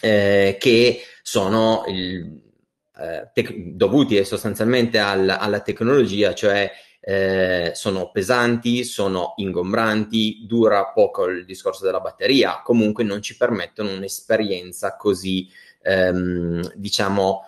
eh, 0.00 0.56
che 0.58 1.00
sono 1.22 1.84
il, 1.86 2.42
eh, 2.98 3.30
tec- 3.32 3.54
dovuti 3.54 4.24
sostanzialmente 4.24 4.98
al, 4.98 5.28
alla 5.28 5.60
tecnologia, 5.60 6.34
cioè 6.34 6.70
eh, 7.00 7.70
sono 7.74 8.10
pesanti, 8.10 8.84
sono 8.84 9.34
ingombranti, 9.36 10.44
dura 10.46 10.86
poco 10.88 11.26
il 11.26 11.44
discorso 11.44 11.84
della 11.84 12.00
batteria, 12.00 12.60
comunque 12.62 13.04
non 13.04 13.22
ci 13.22 13.36
permettono 13.36 13.92
un'esperienza 13.92 14.96
così, 14.96 15.48
ehm, 15.88 16.72
diciamo, 16.74 17.44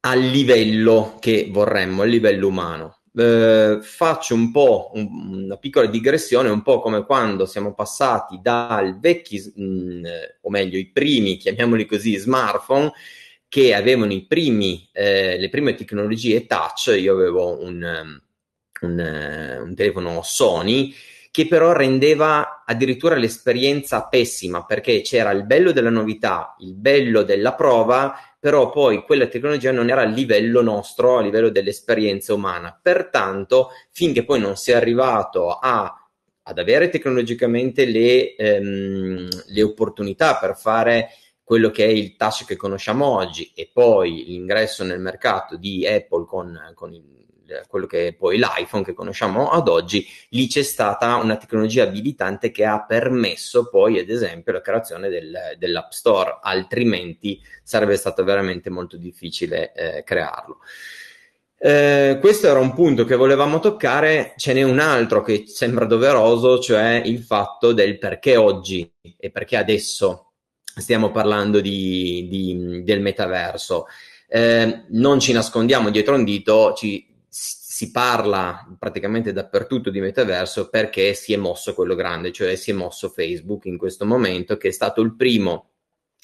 a 0.00 0.14
livello 0.14 1.16
che 1.20 1.48
vorremmo, 1.50 2.02
a 2.02 2.06
livello 2.06 2.48
umano. 2.48 3.00
Eh, 3.16 3.78
faccio 3.82 4.34
un 4.34 4.50
po' 4.50 4.90
un, 4.94 5.44
una 5.44 5.56
piccola 5.56 5.86
digressione, 5.86 6.48
un 6.48 6.62
po' 6.62 6.80
come 6.80 7.04
quando 7.04 7.46
siamo 7.46 7.74
passati 7.74 8.40
dal 8.42 8.98
vecchi, 8.98 9.40
mm, 9.60 10.04
o 10.42 10.50
meglio, 10.50 10.78
i 10.78 10.90
primi, 10.90 11.36
chiamiamoli 11.36 11.86
così, 11.86 12.16
smartphone, 12.16 12.92
che 13.48 13.74
avevano 13.74 14.12
primi, 14.26 14.88
eh, 14.92 15.38
le 15.38 15.48
prime 15.48 15.74
tecnologie 15.74 16.46
touch. 16.46 16.94
Io 16.98 17.12
avevo 17.14 17.62
un, 17.62 18.20
un, 18.80 19.60
un 19.64 19.74
telefono 19.74 20.22
Sony 20.22 20.92
che 21.34 21.48
però 21.48 21.72
rendeva 21.72 22.62
addirittura 22.64 23.16
l'esperienza 23.16 24.06
pessima 24.06 24.64
perché 24.64 25.00
c'era 25.00 25.32
il 25.32 25.44
bello 25.44 25.72
della 25.72 25.90
novità, 25.90 26.54
il 26.60 26.74
bello 26.74 27.24
della 27.24 27.54
prova, 27.54 28.16
però 28.38 28.70
poi 28.70 29.02
quella 29.02 29.26
tecnologia 29.26 29.72
non 29.72 29.90
era 29.90 30.02
a 30.02 30.04
livello 30.04 30.62
nostro, 30.62 31.18
a 31.18 31.22
livello 31.22 31.48
dell'esperienza 31.48 32.32
umana. 32.34 32.78
Pertanto, 32.80 33.70
finché 33.90 34.24
poi 34.24 34.38
non 34.38 34.54
si 34.54 34.70
è 34.70 34.74
arrivato 34.76 35.58
a 35.58 35.98
ad 36.46 36.58
avere 36.58 36.88
tecnologicamente 36.88 37.84
le, 37.84 38.36
ehm, 38.36 39.28
le 39.46 39.62
opportunità 39.62 40.36
per 40.36 40.56
fare 40.56 41.08
quello 41.42 41.70
che 41.70 41.84
è 41.84 41.88
il 41.88 42.14
touch 42.14 42.44
che 42.44 42.54
conosciamo 42.54 43.06
oggi 43.06 43.50
e 43.56 43.70
poi 43.72 44.24
l'ingresso 44.24 44.84
nel 44.84 45.00
mercato 45.00 45.56
di 45.56 45.84
Apple 45.84 46.26
con, 46.26 46.72
con 46.74 46.92
il 46.92 47.23
quello 47.66 47.86
che 47.86 48.08
è 48.08 48.12
poi 48.12 48.38
l'iPhone 48.38 48.84
che 48.84 48.94
conosciamo 48.94 49.50
ad 49.50 49.68
oggi, 49.68 50.06
lì 50.30 50.46
c'è 50.46 50.62
stata 50.62 51.16
una 51.16 51.36
tecnologia 51.36 51.84
abilitante 51.84 52.50
che 52.50 52.64
ha 52.64 52.84
permesso 52.84 53.68
poi, 53.68 53.98
ad 53.98 54.08
esempio, 54.08 54.52
la 54.52 54.60
creazione 54.60 55.08
del, 55.08 55.54
dell'App 55.58 55.90
Store, 55.90 56.38
altrimenti 56.42 57.40
sarebbe 57.62 57.96
stato 57.96 58.24
veramente 58.24 58.70
molto 58.70 58.96
difficile 58.96 59.72
eh, 59.72 60.04
crearlo. 60.04 60.58
Eh, 61.56 62.18
questo 62.20 62.46
era 62.46 62.58
un 62.58 62.74
punto 62.74 63.06
che 63.06 63.16
volevamo 63.16 63.58
toccare, 63.58 64.34
ce 64.36 64.52
n'è 64.52 64.62
un 64.62 64.80
altro 64.80 65.22
che 65.22 65.44
sembra 65.46 65.86
doveroso, 65.86 66.58
cioè 66.58 67.00
il 67.02 67.20
fatto 67.20 67.72
del 67.72 67.98
perché 67.98 68.36
oggi 68.36 68.92
e 69.16 69.30
perché 69.30 69.56
adesso 69.56 70.32
stiamo 70.62 71.10
parlando 71.10 71.60
di, 71.60 72.26
di, 72.28 72.82
del 72.84 73.00
metaverso. 73.00 73.86
Eh, 74.28 74.84
non 74.88 75.20
ci 75.20 75.32
nascondiamo 75.32 75.90
dietro 75.90 76.16
un 76.16 76.24
dito, 76.24 76.74
ci 76.74 77.13
si 77.36 77.90
parla 77.90 78.64
praticamente 78.78 79.32
dappertutto 79.32 79.90
di 79.90 79.98
metaverso 80.00 80.68
perché 80.68 81.14
si 81.14 81.32
è 81.32 81.36
mosso 81.36 81.74
quello 81.74 81.96
grande, 81.96 82.30
cioè 82.30 82.54
si 82.54 82.70
è 82.70 82.74
mosso 82.74 83.08
Facebook 83.08 83.64
in 83.64 83.76
questo 83.76 84.06
momento, 84.06 84.56
che 84.56 84.68
è 84.68 84.70
stato 84.70 85.00
il 85.00 85.16
primo 85.16 85.70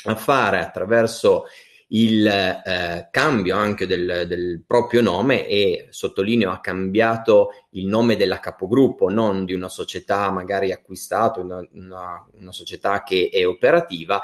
a 0.05 0.14
fare 0.14 0.61
attraverso 0.61 1.47
il 1.88 2.25
eh, 2.25 3.09
cambio 3.11 3.57
anche 3.57 3.88
del, 3.88 4.26
del, 4.29 4.62
proprio 4.64 5.02
nome 5.02 5.49
e 5.49 5.88
sottolineo 5.90 6.52
ha 6.52 6.61
cambiato 6.61 7.49
il 7.71 7.87
nome 7.87 8.14
della 8.14 8.38
capogruppo, 8.38 9.11
non 9.11 9.45
di 9.45 9.52
una 9.52 9.69
società 9.69 10.31
magari 10.31 10.71
acquistata, 10.71 11.40
una, 11.40 11.61
una, 11.73 12.25
una 12.35 12.52
società 12.52 13.02
che 13.02 13.31
è 13.33 13.45
operativa, 13.45 14.23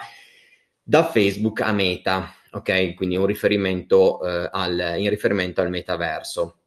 da 0.80 1.02
Facebook 1.02 1.62
a 1.62 1.72
Meta, 1.72 2.32
ok? 2.52 2.94
Quindi 2.94 3.16
un 3.16 3.26
riferimento, 3.26 4.24
eh, 4.24 4.48
al, 4.52 4.94
in 4.98 5.10
riferimento 5.10 5.60
al 5.60 5.70
metaverso. 5.70 6.60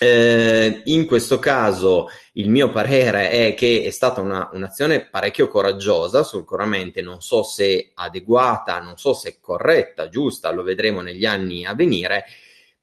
Eh, 0.00 0.82
in 0.84 1.06
questo 1.06 1.40
caso 1.40 2.06
il 2.34 2.48
mio 2.48 2.70
parere 2.70 3.30
è 3.30 3.54
che 3.54 3.82
è 3.84 3.90
stata 3.90 4.20
una, 4.20 4.48
un'azione 4.52 5.08
parecchio 5.08 5.48
coraggiosa, 5.48 6.22
sicuramente 6.22 7.02
non 7.02 7.20
so 7.20 7.42
se 7.42 7.90
adeguata, 7.94 8.78
non 8.78 8.96
so 8.96 9.12
se 9.12 9.38
corretta, 9.40 10.08
giusta, 10.08 10.52
lo 10.52 10.62
vedremo 10.62 11.00
negli 11.00 11.24
anni 11.24 11.64
a 11.64 11.74
venire. 11.74 12.26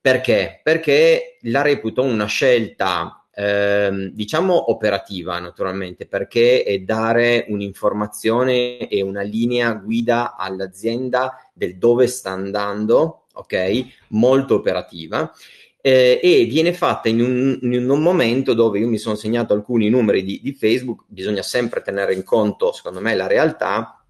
Perché? 0.02 0.60
Perché 0.62 1.38
la 1.44 1.62
reputo 1.62 2.02
una 2.04 2.26
scelta, 2.26 3.26
eh, 3.34 4.12
diciamo, 4.12 4.70
operativa, 4.72 5.40
naturalmente, 5.40 6.06
perché 6.08 6.64
è 6.64 6.80
dare 6.80 7.46
un'informazione 7.48 8.90
e 8.90 9.02
una 9.02 9.22
linea 9.22 9.72
guida 9.72 10.36
all'azienda 10.36 11.50
del 11.54 11.78
dove 11.78 12.08
sta 12.08 12.32
andando, 12.32 13.28
ok? 13.34 13.86
Molto 14.10 14.56
operativa 14.56 15.32
eh, 15.86 16.20
e 16.20 16.46
viene 16.46 16.74
fatta 16.74 17.10
in 17.10 17.22
un, 17.22 17.60
in 17.62 17.88
un, 17.88 18.02
momento 18.02 18.56
dove 18.56 18.80
io 18.80 18.88
mi 18.88 18.98
sono 18.98 19.14
segnato 19.14 19.54
alcuni 19.54 19.88
numeri 19.88 20.24
di, 20.24 20.40
di, 20.42 20.52
Facebook, 20.52 21.04
bisogna 21.06 21.44
sempre 21.44 21.84
tenere 21.84 22.16
in 22.16 22.24
conto, 22.24 22.72
secondo 22.72 23.00
me, 23.02 23.14
la 23.14 23.28
realtà, 23.28 24.04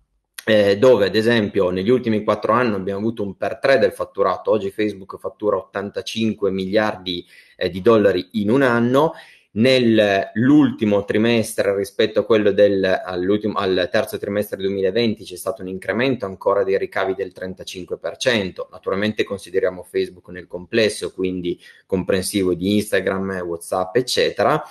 eh, 0.46 0.78
dove 0.78 1.08
ad 1.08 1.16
esempio 1.16 1.72
negli 1.72 1.90
ultimi 1.90 2.24
quattro 2.24 2.54
anni 2.54 2.76
abbiamo 2.76 3.00
avuto 3.00 3.24
un 3.24 3.36
per 3.36 3.60
tre 3.60 3.78
del 3.78 3.92
fatturato, 3.92 4.52
oggi 4.52 4.72
Facebook 4.72 5.20
fattura 5.20 5.58
85 5.58 6.50
miliardi 6.50 7.26
eh, 7.58 7.70
di 7.70 7.82
dollari 7.82 8.26
in 8.34 8.52
un 8.52 8.62
anno 8.62 9.12
Nell'ultimo 9.58 11.06
trimestre 11.06 11.74
rispetto 11.76 12.20
a 12.20 12.26
quello 12.26 12.52
del 12.52 12.84
al 12.84 13.90
terzo 13.90 14.18
trimestre 14.18 14.58
2020 14.58 15.24
c'è 15.24 15.38
stato 15.38 15.62
un 15.62 15.70
incremento 15.70 16.26
ancora 16.26 16.64
dei 16.66 16.78
ricavi 16.78 17.14
del 17.14 17.32
35%. 17.34 18.68
Naturalmente 18.70 19.24
consideriamo 19.24 19.84
Facebook 19.84 20.28
nel 20.30 20.48
complesso, 20.48 21.14
quindi 21.14 21.58
comprensivo 21.86 22.54
di 22.54 22.76
Instagram, 22.76 23.44
WhatsApp, 23.46 23.96
eccetera. 23.96 24.62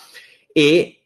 E 0.52 1.03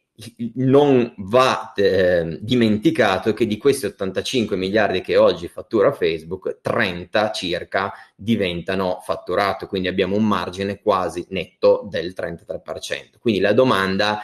non 0.55 1.13
va 1.17 1.71
eh, 1.75 2.39
dimenticato 2.41 3.33
che 3.33 3.47
di 3.47 3.57
questi 3.57 3.85
85 3.85 4.57
miliardi 4.57 5.01
che 5.01 5.17
oggi 5.17 5.47
fattura 5.47 5.93
Facebook, 5.93 6.59
30 6.61 7.31
circa 7.31 7.93
diventano 8.15 8.99
fatturato, 9.01 9.67
quindi 9.67 9.87
abbiamo 9.87 10.15
un 10.15 10.25
margine 10.25 10.81
quasi 10.81 11.25
netto 11.29 11.87
del 11.89 12.13
33%. 12.15 13.17
Quindi 13.19 13.39
la 13.39 13.53
domanda, 13.53 14.19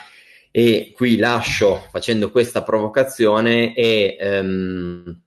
e 0.51 0.91
qui 0.95 1.17
lascio 1.17 1.85
facendo 1.89 2.29
questa 2.29 2.63
provocazione, 2.63 3.73
è 3.73 4.17
ehm, 4.19 5.21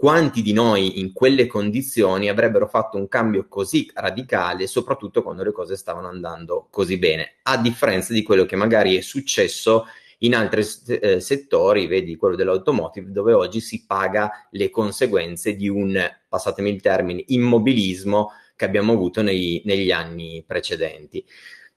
quanti 0.00 0.40
di 0.40 0.54
noi 0.54 0.98
in 0.98 1.12
quelle 1.12 1.46
condizioni 1.46 2.30
avrebbero 2.30 2.66
fatto 2.66 2.96
un 2.96 3.06
cambio 3.06 3.46
così 3.48 3.90
radicale, 3.94 4.66
soprattutto 4.66 5.22
quando 5.22 5.42
le 5.44 5.52
cose 5.52 5.76
stavano 5.76 6.08
andando 6.08 6.68
così 6.70 6.96
bene, 6.96 7.34
a 7.42 7.58
differenza 7.58 8.14
di 8.14 8.22
quello 8.22 8.46
che 8.46 8.56
magari 8.56 8.96
è 8.96 9.02
successo 9.02 9.84
in 10.22 10.34
altri 10.34 10.64
eh, 10.86 11.20
settori, 11.20 11.86
vedi 11.86 12.16
quello 12.16 12.36
dell'automotive, 12.36 13.10
dove 13.10 13.32
oggi 13.32 13.60
si 13.60 13.84
paga 13.86 14.48
le 14.50 14.70
conseguenze 14.70 15.54
di 15.54 15.68
un, 15.68 15.98
passatemi 16.28 16.70
il 16.70 16.80
termine, 16.80 17.22
immobilismo 17.26 18.32
che 18.56 18.64
abbiamo 18.64 18.92
avuto 18.92 19.22
nei, 19.22 19.62
negli 19.64 19.90
anni 19.90 20.44
precedenti. 20.46 21.24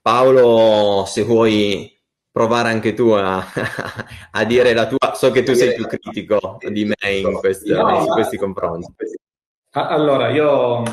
Paolo, 0.02 1.06
se 1.08 1.24
vuoi 1.24 1.98
provare 2.30 2.70
anche 2.70 2.94
tu 2.94 3.10
a, 3.10 3.46
a, 4.32 4.44
dire 4.44 4.74
la 4.74 4.88
tua, 4.88 5.14
so 5.14 5.32
che 5.32 5.44
tu 5.44 5.54
sei 5.54 5.76
più 5.76 5.86
critico 5.88 6.58
di 6.70 6.84
me 6.84 7.12
in 7.12 7.34
questo, 7.34 7.74
in 7.74 8.08
questi 8.12 8.38
confronti. 8.38 8.92
Allora, 9.76 10.30
io 10.30 10.84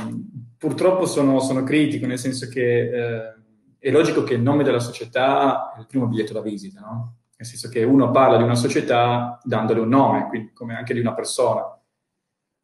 purtroppo 0.56 1.06
sono, 1.06 1.40
sono 1.40 1.64
critico, 1.64 2.06
nel 2.06 2.18
senso 2.18 2.48
che 2.48 2.82
eh, 2.82 3.34
è 3.78 3.90
logico 3.90 4.22
che 4.22 4.34
il 4.34 4.42
nome 4.42 4.62
della 4.62 4.78
società 4.78 5.74
è 5.74 5.80
il 5.80 5.86
primo 5.86 6.06
biglietto 6.06 6.32
da 6.32 6.42
visita, 6.42 6.80
no? 6.80 7.19
Nel 7.40 7.48
senso 7.48 7.70
che 7.70 7.82
uno 7.82 8.10
parla 8.10 8.36
di 8.36 8.42
una 8.42 8.54
società 8.54 9.40
dandole 9.42 9.80
un 9.80 9.88
nome, 9.88 10.28
quindi 10.28 10.52
come 10.52 10.76
anche 10.76 10.92
di 10.92 11.00
una 11.00 11.14
persona. 11.14 11.74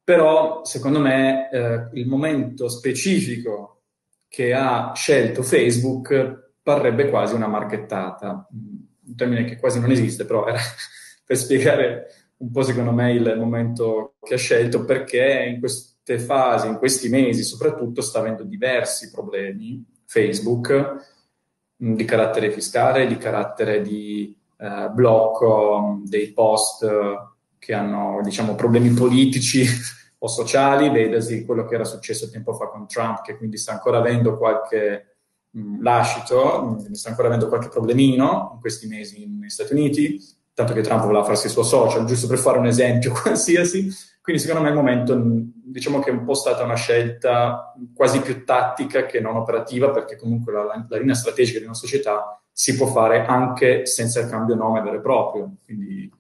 Però, 0.05 0.65
secondo 0.65 1.01
me, 1.01 1.51
eh, 1.51 1.89
il 1.95 2.07
momento 2.07 2.69
specifico 2.69 3.85
che 4.29 4.53
ha 4.53 4.93
scelto 4.95 5.43
Facebook 5.43 6.53
parrebbe 6.63 7.09
quasi 7.09 7.35
una 7.35 7.47
marchettata, 7.47 8.47
un 8.51 9.17
termine 9.17 9.45
che 9.45 9.57
quasi 9.57 9.81
non 9.81 9.91
esiste, 9.91 10.27
però 10.27 10.47
era 10.47 10.59
per 11.25 11.37
spiegare 11.39 12.07
un 12.39 12.51
po' 12.51 12.63
secondo 12.63 12.93
me 12.93 13.15
il 13.15 13.35
momento 13.39 14.17
che 14.21 14.35
ha 14.35 14.39
scelto, 14.39 14.85
perché 14.85 15.47
in 15.55 15.59
queste 15.59 16.19
fasi, 16.19 16.67
in 16.67 16.77
questi 16.77 17.09
mesi 17.09 17.43
soprattutto, 17.43 18.03
sta 18.03 18.19
avendo 18.19 18.45
diversi 18.45 19.11
problemi 19.11 19.83
Facebook 20.05 21.15
di 21.75 22.05
carattere 22.05 22.51
fiscale, 22.51 23.07
di 23.07 23.17
carattere 23.17 23.81
di 23.81 24.37
eh, 24.59 24.89
blocco 24.93 26.01
dei 26.05 26.33
post 26.33 26.87
che 27.59 27.75
hanno 27.75 28.21
diciamo 28.23 28.55
problemi 28.55 28.91
politici 28.91 29.67
o 30.19 30.29
sociali, 30.29 30.89
vedasi 30.89 31.45
quello 31.45 31.67
che 31.67 31.75
era 31.75 31.85
successo 31.85 32.31
tempo 32.31 32.55
fa 32.55 32.69
con 32.69 32.87
Trump, 32.87 33.23
che 33.23 33.37
quindi 33.37 33.59
sta 33.59 33.73
ancora 33.73 33.99
avendo 33.99 34.39
qualche 34.39 35.17
mh, 35.51 35.83
lascito, 35.83 36.79
mh, 36.89 36.93
sta 36.93 37.11
ancora 37.11 37.29
avendo 37.29 37.49
qualche 37.49 37.69
problemino 37.69 38.53
in 38.55 38.61
questi 38.61 38.87
mesi 38.87 39.27
negli 39.27 39.51
Stati 39.51 39.73
Uniti, 39.73 40.19
tanto 40.55 40.73
che 40.73 40.81
Trump 40.81 41.05
voleva 41.05 41.25
farsi 41.25 41.47
il 41.47 41.53
suo 41.53 41.63
social, 41.63 42.07
giusto 42.07 42.27
per 42.27 42.39
fare 42.39 42.59
un 42.59 42.67
esempio 42.67 43.13
qualsiasi. 43.21 43.91
Quindi 44.23 44.43
secondo 44.43 44.63
me 44.63 44.71
il 44.71 44.77
momento, 44.77 45.17
diciamo 45.17 46.01
che 46.01 46.11
è 46.11 46.13
un 46.13 46.25
po' 46.25 46.35
stata 46.35 46.65
una 46.65 46.75
scelta 46.75 47.75
quasi 47.95 48.21
più 48.21 48.45
tattica 48.45 49.07
che 49.07 49.21
non 49.21 49.37
operativa, 49.37 49.91
perché 49.91 50.17
comunque 50.17 50.53
la, 50.53 50.87
la 50.89 50.99
linea 50.99 51.15
strategica 51.15 51.59
di 51.59 51.65
una 51.67 51.75
società 51.75 52.41
si 52.59 52.75
può 52.75 52.87
fare 52.87 53.27
anche 53.27 53.85
senza 53.85 54.21
il 54.21 54.31
cambio 54.31 54.55
nome 54.55 54.81
vero 54.81 54.97
e 54.97 55.01
proprio. 55.01 55.57
Quindi 55.63 56.11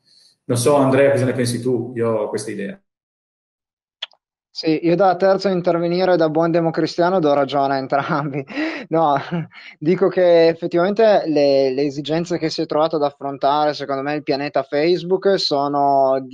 non 0.45 0.59
so 0.59 0.76
Andrea 0.76 1.11
cosa 1.11 1.25
ne 1.25 1.33
pensi 1.33 1.62
tu, 1.62 1.93
io 1.97 2.11
ho 2.11 2.28
questa 2.28 2.50
idea. 2.50 2.78
Sì, 4.50 4.87
io 4.87 4.95
da 4.97 5.16
terzo 5.16 5.49
a 5.49 5.50
intervenire 5.50 6.16
da 6.16 6.28
buon 6.28 6.50
democristiano 6.50 7.21
do 7.21 7.33
ragione 7.33 7.75
a 7.75 7.78
entrambi. 7.78 8.45
No, 8.88 9.16
dico 9.78 10.09
che 10.09 10.49
effettivamente 10.49 11.25
le, 11.26 11.73
le 11.73 11.83
esigenze 11.83 12.38
che 12.38 12.50
si 12.50 12.62
è 12.62 12.66
trovato 12.66 12.97
ad 12.97 13.02
affrontare, 13.02 13.75
secondo 13.75 14.02
me, 14.02 14.14
il 14.14 14.23
pianeta 14.23 14.62
Facebook 14.62 15.38
sono 15.38 16.25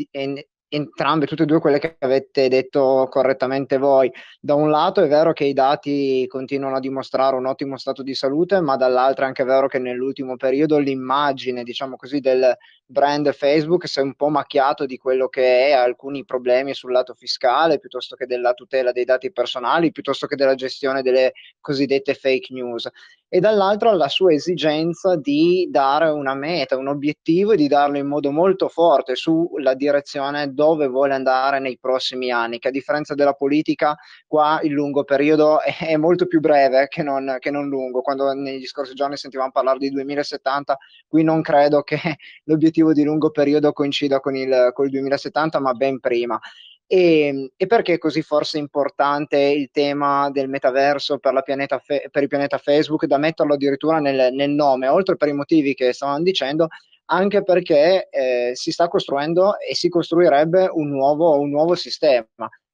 entrambe, 0.75 1.27
tutte 1.27 1.43
e 1.43 1.47
due 1.47 1.61
quelle 1.61 1.79
che 1.79 1.97
avete 1.99 2.49
detto 2.49 3.07
correttamente 3.11 3.77
voi. 3.77 4.11
Da 4.41 4.55
un 4.55 4.71
lato 4.71 5.03
è 5.03 5.09
vero 5.09 5.35
che 5.35 5.45
i 5.45 5.53
dati 5.53 6.27
continuano 6.29 6.77
a 6.77 6.81
dimostrare 6.81 7.37
un 7.37 7.47
ottimo 7.47 7.77
stato 7.77 8.03
di 8.03 8.15
salute, 8.15 8.61
ma 8.61 8.77
dall'altro 8.77 9.25
è 9.25 9.27
anche 9.27 9.45
vero 9.45 9.69
che 9.69 9.79
nell'ultimo 9.79 10.37
periodo 10.37 10.79
l'immagine, 10.79 11.63
diciamo 11.63 11.97
così, 11.97 12.21
del 12.21 12.57
brand 12.93 13.33
Facebook 13.33 13.89
si 13.89 13.99
è 13.99 14.03
un 14.03 14.15
po' 14.15 14.29
macchiato 14.29 14.87
di 14.87 14.99
quello 14.99 15.29
che 15.29 15.69
è 15.69 15.73
alcuni 15.73 16.25
problemi 16.25 16.75
sul 16.75 16.93
lato 16.93 17.15
fiscale, 17.15 17.81
piuttosto 17.81 18.15
che 18.15 18.27
della 18.27 18.53
tutela 18.53 18.93
dei 18.93 19.05
dati 19.05 19.33
personali, 19.33 19.91
piuttosto 19.91 20.27
che 20.27 20.37
della 20.37 20.55
gestione 20.55 21.03
delle 21.03 21.33
cosiddette 21.61 22.15
fake 22.15 22.53
news. 22.53 22.89
E 23.35 23.41
dall'altro 23.41 23.95
la 23.95 24.09
sua 24.09 24.35
esigenza 24.35 25.17
di 25.17 25.67
dare 25.71 26.11
una 26.11 26.35
meta, 26.35 26.77
un 26.77 26.89
obiettivo 26.89 27.53
e 27.53 27.57
di 27.57 27.67
darlo 27.67 27.97
in 27.97 28.07
modo 28.07 28.31
molto 28.31 28.69
forte 28.69 29.15
sulla 29.15 29.73
direzione 29.73 30.53
dove 30.53 30.87
vuole 30.87 31.15
andare 31.15 31.59
nei 31.59 31.79
prossimi 31.81 32.31
anni, 32.31 32.59
che 32.59 32.69
a 32.69 32.71
differenza 32.71 33.15
della 33.15 33.33
politica 33.33 33.97
qua 34.27 34.61
il 34.63 34.73
lungo 34.73 35.05
periodo 35.05 35.61
è, 35.65 35.97
molto 35.97 36.27
più 36.27 36.41
breve 36.41 36.89
che 36.89 37.03
non, 37.03 37.37
che 37.39 37.51
non 37.51 37.69
lungo, 37.69 38.03
quando 38.03 38.35
negli 38.35 38.67
scorsi 38.67 38.93
giorni 38.93 39.17
sentivamo 39.17 39.51
parlare 39.51 39.79
di 39.79 39.89
2070, 39.89 40.77
qui 41.09 41.23
non 41.23 41.41
credo 41.41 41.81
che 41.81 41.99
l'obiettivo 42.45 42.82
di 42.91 43.05
lungo 43.05 43.31
periodo 43.31 43.73
coincida 43.73 44.19
con 44.19 44.35
il, 44.35 44.71
con 44.73 44.87
il 44.87 44.91
2070, 44.91 45.61
ma 45.61 45.73
ben 45.75 46.01
prima. 46.01 46.41
E, 46.87 47.53
e, 47.57 47.67
perché 47.67 47.95
è 47.95 47.99
così 47.99 48.21
forse 48.23 48.59
importante 48.59 49.39
il 49.39 49.71
tema 49.71 50.29
del 50.31 50.49
metaverso 50.49 51.19
per, 51.19 51.43
fe- 51.83 52.09
per 52.11 52.23
il 52.23 52.29
pianeta 52.29 52.59
Facebook 52.59 53.07
da 53.07 53.17
metterlo 53.19 53.55
addirittura 53.55 53.99
nel, 53.99 54.35
nel, 54.35 54.51
nome, 54.51 54.89
oltre 54.89 55.17
per 55.17 55.29
i 55.29 55.33
motivi 55.33 55.75
che 55.75 55.93
stavamo 55.93 56.23
dicendo, 56.23 56.69
anche 57.07 57.43
perché 57.45 58.09
eh, 58.11 58.51
si 58.55 58.73
sta 58.73 58.89
costruendo 58.89 59.59
e 59.59 59.75
si 59.75 59.89
costruirebbe 59.89 60.69
un 60.73 60.89
nuovo, 60.89 61.39
un 61.39 61.51
nuovo 61.51 61.75
sistema. 61.77 62.27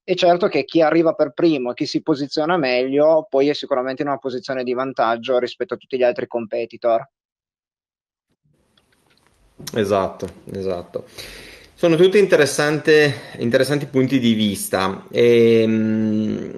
E 0.03 0.15
certo 0.15 0.49
che 0.49 0.65
chi 0.65 0.81
arriva 0.81 1.13
per 1.13 1.33
primo, 1.33 1.75
chi 1.75 1.85
si 1.85 2.03
posiziona 2.03 2.57
meglio, 2.57 3.27
poi 3.29 3.51
è 3.51 3.53
sicuramente 3.53 4.03
in 4.03 4.09
una 4.09 4.17
posizione 4.17 4.65
di 4.65 4.73
vantaggio 4.73 5.39
rispetto 5.39 5.75
a 5.75 5.77
tutti 5.77 5.99
gli 5.99 6.03
altri 6.03 6.27
competitor. 6.27 7.07
Esatto, 9.75 10.29
esatto. 10.53 11.05
Sono 11.75 11.97
tutti 11.97 12.19
interessanti 12.19 13.87
punti 13.91 14.19
di 14.19 14.33
vista. 14.33 15.05
E 15.11 15.67
mh, 15.67 15.73
mm, 15.73 16.57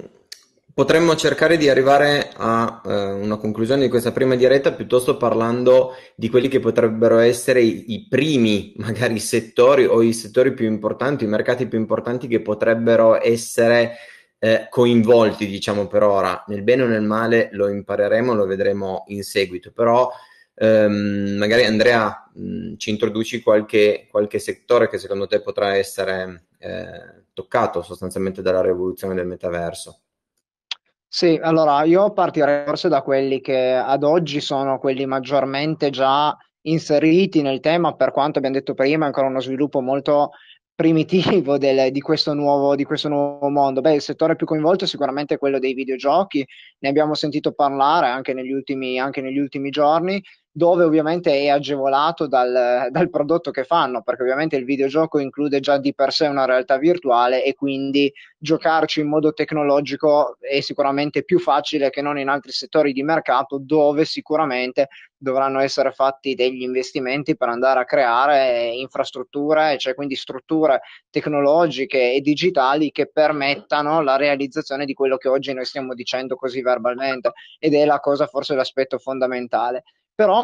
potremmo 0.72 1.14
cercare 1.14 1.58
di 1.58 1.68
arrivare 1.68 2.30
a 2.34 2.80
uh, 2.82 2.90
una 3.22 3.36
conclusione 3.36 3.82
di 3.82 3.90
questa 3.90 4.12
prima 4.12 4.34
diretta 4.34 4.72
piuttosto 4.72 5.18
parlando 5.18 5.94
di 6.14 6.30
quelli 6.30 6.48
che 6.48 6.58
potrebbero 6.58 7.18
essere 7.18 7.60
i, 7.60 7.92
i, 7.92 8.06
primi 8.08 8.72
magari 8.80 9.18
settori 9.18 9.84
o 9.84 10.00
i 10.00 10.14
settori 10.14 10.54
più 10.54 10.66
importanti, 10.66 11.24
i 11.24 11.28
mercati 11.28 11.66
più 11.66 11.78
importanti 11.78 12.28
che 12.28 12.40
potrebbero 12.40 13.22
essere 13.22 13.96
eh, 14.38 14.68
coinvolti, 14.70 15.46
diciamo 15.46 15.86
per 15.86 16.02
ora, 16.02 16.44
nel 16.46 16.62
bene 16.62 16.84
o 16.84 16.86
nel 16.86 17.02
male 17.02 17.50
lo 17.52 17.68
impareremo, 17.68 18.32
lo 18.32 18.46
vedremo 18.46 19.04
in 19.08 19.22
seguito, 19.22 19.70
però 19.70 20.10
ehm, 20.54 21.36
magari 21.36 21.64
Andrea 21.64 22.29
mh, 22.40 22.76
ci 22.76 22.90
introduci 22.90 23.42
qualche, 23.42 24.06
qualche, 24.10 24.38
settore 24.38 24.88
che 24.88 24.98
secondo 24.98 25.26
te 25.26 25.40
potrà 25.42 25.76
essere 25.76 26.46
eh, 26.58 27.24
toccato 27.32 27.82
sostanzialmente 27.82 28.42
dalla 28.42 28.62
rivoluzione 28.62 29.14
del 29.14 29.26
metaverso. 29.26 30.00
Sì, 31.06 31.38
allora 31.42 31.82
io 31.82 32.12
partirei 32.12 32.64
forse 32.64 32.88
da 32.88 33.02
quelli 33.02 33.40
che 33.40 33.72
ad 33.72 34.04
oggi 34.04 34.40
sono 34.40 34.78
quelli 34.78 35.06
maggiormente 35.06 35.90
già 35.90 36.36
inseriti 36.62 37.42
nel 37.42 37.60
tema, 37.60 37.94
per 37.94 38.12
quanto 38.12 38.38
abbiamo 38.38 38.56
detto 38.56 38.74
prima, 38.74 39.06
ancora 39.06 39.26
uno 39.26 39.40
sviluppo 39.40 39.80
molto 39.80 40.30
primitivo 40.72 41.58
del, 41.58 41.90
di, 41.90 42.00
questo 42.00 42.32
nuovo, 42.32 42.74
di, 42.74 42.84
questo 42.84 43.08
nuovo, 43.08 43.48
mondo. 43.48 43.80
Beh, 43.80 43.96
il 43.96 44.00
settore 44.00 44.36
più 44.36 44.46
coinvolto 44.46 44.84
è 44.84 44.86
sicuramente 44.86 45.36
quello 45.36 45.58
dei 45.58 45.74
videogiochi, 45.74 46.46
ne 46.78 46.88
abbiamo 46.88 47.14
sentito 47.14 47.52
parlare 47.52 48.06
anche 48.06 48.32
negli 48.32 48.52
ultimi, 48.52 48.98
anche 48.98 49.20
negli 49.20 49.38
ultimi 49.38 49.70
giorni 49.70 50.22
dove 50.52 50.82
ovviamente 50.84 51.32
è 51.32 51.48
agevolato 51.48 52.26
dal, 52.26 52.88
dal, 52.90 53.10
prodotto 53.10 53.50
che 53.50 53.64
fanno, 53.64 54.02
perché 54.02 54.22
ovviamente 54.22 54.56
il 54.56 54.64
videogioco 54.64 55.18
include 55.18 55.60
già 55.60 55.78
di 55.78 55.94
per 55.94 56.12
sé 56.12 56.26
una 56.26 56.44
realtà 56.44 56.78
virtuale 56.78 57.44
e 57.44 57.54
quindi 57.54 58.12
giocarci 58.38 59.00
in 59.00 59.08
modo 59.08 59.32
tecnologico 59.32 60.36
è 60.40 60.60
sicuramente 60.60 61.22
più 61.24 61.38
facile 61.38 61.90
che 61.90 62.02
non 62.02 62.18
in 62.18 62.28
altri 62.28 62.52
settori 62.52 62.92
di 62.92 63.02
mercato 63.02 63.58
dove 63.60 64.04
sicuramente 64.04 64.88
dovranno 65.16 65.60
essere 65.60 65.92
fatti 65.92 66.34
degli 66.34 66.62
investimenti 66.62 67.36
per 67.36 67.48
andare 67.48 67.80
a 67.80 67.84
creare 67.84 68.70
infrastrutture, 68.70 69.76
cioè 69.76 69.94
quindi 69.94 70.16
strutture 70.16 70.80
tecnologiche 71.10 72.14
e 72.14 72.20
digitali 72.22 72.90
che 72.90 73.06
permettano 73.06 74.00
la 74.00 74.16
realizzazione 74.16 74.86
di 74.86 74.94
quello 74.94 75.18
che 75.18 75.28
oggi 75.28 75.52
noi 75.52 75.66
stiamo 75.66 75.92
dicendo 75.94 76.36
così 76.36 76.62
verbalmente 76.62 77.32
ed 77.58 77.74
è 77.74 77.84
la 77.84 78.00
cosa 78.00 78.26
forse 78.26 78.54
l'aspetto 78.54 78.98
fondamentale 78.98 79.84
però 80.20 80.40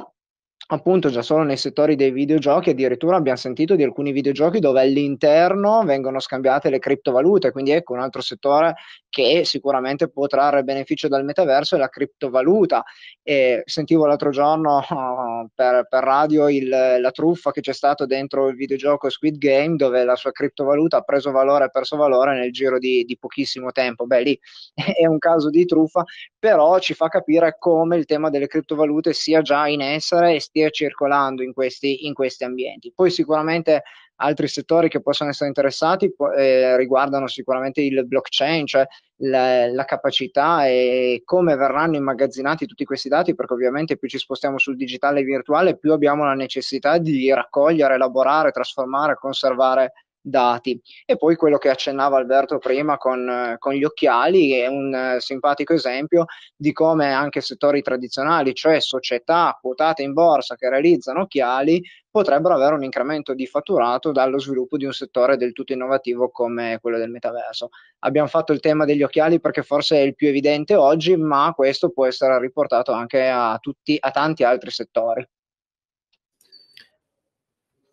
appunto 0.69 1.11
già 1.11 1.23
solo 1.23 1.45
nei 1.45 1.57
settori 1.57 1.95
dei 1.95 2.11
videogiochi 2.11 2.71
addirittura 2.71 3.17
abbiamo 3.17 3.39
sentito 3.39 3.77
di 3.77 3.85
alcuni 3.85 4.13
videogiochi 4.13 4.59
dove 4.59 4.81
all'interno 4.81 5.85
vengono 5.85 6.19
scambiate 6.19 6.71
le 6.71 6.79
criptovalute 6.79 7.53
quindi 7.53 7.71
ecco 7.71 7.93
un 7.93 8.01
altro 8.01 8.21
settore 8.21 8.75
che 9.17 9.47
sicuramente 9.47 10.11
può 10.11 10.27
trarre 10.27 10.63
beneficio 10.63 11.09
dal 11.09 11.25
metaverso 11.25 11.75
è 11.75 11.79
la 11.79 11.89
criptovaluta. 11.89 12.85
E 13.23 13.63
sentivo 13.65 14.05
l'altro 14.05 14.29
giorno 14.29 14.77
uh, 14.77 15.49
per, 15.55 15.87
per, 15.89 16.05
radio 16.05 16.51
il, 16.51 16.69
la 16.69 17.11
truffa 17.13 17.51
che 17.51 17.63
c'è 17.63 17.73
stato 17.73 18.05
dentro 18.05 18.49
il 18.49 18.57
videogioco 18.57 19.09
Squid 19.09 19.39
Game 19.39 19.77
dove 19.77 20.05
la 20.05 20.17
sua 20.17 20.33
criptovaluta 20.33 20.99
ha 20.99 21.01
preso 21.01 21.31
valore 21.31 21.65
e 21.65 21.71
perso 21.71 21.97
valore 21.97 22.35
nel 22.35 22.53
giro 22.53 22.79
di, 22.79 23.05
di 23.05 23.17
pochissimo 23.17 23.73
tempo. 23.73 24.05
Beh 24.05 24.21
lì 24.21 24.39
è 24.75 25.07
un 25.07 25.17
caso 25.17 25.49
di 25.49 25.65
truffa 25.65 26.05
però 26.39 26.79
ci 26.79 26.95
fa 26.95 27.09
capire 27.09 27.57
come 27.59 27.97
il 27.97 28.05
tema 28.05 28.29
delle 28.29 28.47
criptovalute 28.47 29.13
sia 29.15 29.41
già 29.41 29.67
in 29.67 29.81
essere 29.81 30.35
e 30.35 30.41
stia 30.57 30.71
circolando 30.71 31.42
in 31.42 31.53
questi, 31.53 32.07
in 32.07 32.14
questi 32.14 32.45
ambienti. 32.45 32.90
Poi 32.95 33.11
sicuramente 33.11 33.83
altri 34.16 34.49
settori 34.49 34.88
che 34.88 35.03
possono 35.03 35.29
essere 35.29 35.49
interessati 35.49 36.11
eh, 36.37 36.75
riguardano 36.79 37.27
sicuramente 37.27 37.83
il 37.83 38.07
blockchain, 38.07 38.66
cioè 38.66 38.87
la, 39.21 39.66
la, 39.71 39.85
capacità 39.85 40.66
e 40.66 41.21
come 41.25 41.55
verranno 41.55 41.97
immagazzinati 41.97 42.64
tutti 42.64 42.87
questi 42.87 43.11
dati, 43.11 43.35
perché 43.35 43.53
ovviamente 43.53 43.99
più 43.99 44.09
ci 44.09 44.19
spostiamo 44.19 44.59
sul 44.59 44.77
digitale 44.77 45.23
virtuale, 45.23 45.77
più 45.77 45.92
abbiamo 45.92 46.25
la 46.25 46.35
necessità 46.35 46.97
di 46.97 47.31
raccogliere, 47.33 47.95
elaborare, 47.95 48.51
trasformare, 48.51 49.16
conservare 49.16 49.92
dati. 50.27 50.81
E 51.05 51.17
poi 51.17 51.37
quello 51.37 51.59
che 51.59 51.71
accennava 51.71 52.17
Alberto 52.17 52.59
prima 52.59 52.97
con, 52.97 53.57
con 53.59 53.73
gli 53.73 53.85
occhiali 53.85 54.53
è 54.53 54.67
un 54.67 55.17
uh, 55.17 55.21
simpatico 55.21 55.73
esempio 55.73 56.25
di 56.57 56.73
come 56.73 57.12
anche 57.12 57.41
settori 57.41 57.81
tradizionali, 57.83 58.55
cioè 58.55 58.81
società 58.81 59.57
quotate 59.61 60.03
in 60.03 60.12
borsa 60.12 60.57
che 60.57 60.69
realizzano 60.69 61.23
occhiali, 61.23 61.81
potrebbero 62.11 62.55
avere 62.55 62.75
un 62.75 62.83
incremento 62.83 63.35
di 63.35 63.47
fatturato 63.47 64.11
dallo 64.11 64.39
sviluppo 64.39 64.77
di 64.77 64.85
un 64.85 64.93
settore 64.93 65.37
del 65.37 65.53
tutto 65.53 65.73
innovativo 65.73 66.31
come 66.31 66.79
quello 66.81 66.99
del 66.99 67.11
metaverso. 67.11 67.69
Abbiamo 68.01 68.29
fatto 68.29 68.53
il 68.53 68.61
tema 68.61 68.85
degli 68.85 69.03
occhiali 69.03 69.39
perché 69.39 69.62
forse 69.62 69.97
è 69.99 70.01
il 70.01 70.15
più 70.15 70.29
evidente 70.29 70.75
oggi, 70.75 71.17
ma 71.17 71.53
questo 71.55 71.91
può 71.91 72.07
essere 72.07 72.39
riportato 72.41 72.93
anche 72.93 73.29
a, 73.29 73.59
tutti, 73.61 73.97
a 74.01 74.11
tanti 74.11 74.45
altri 74.45 74.71
settori. 74.71 75.29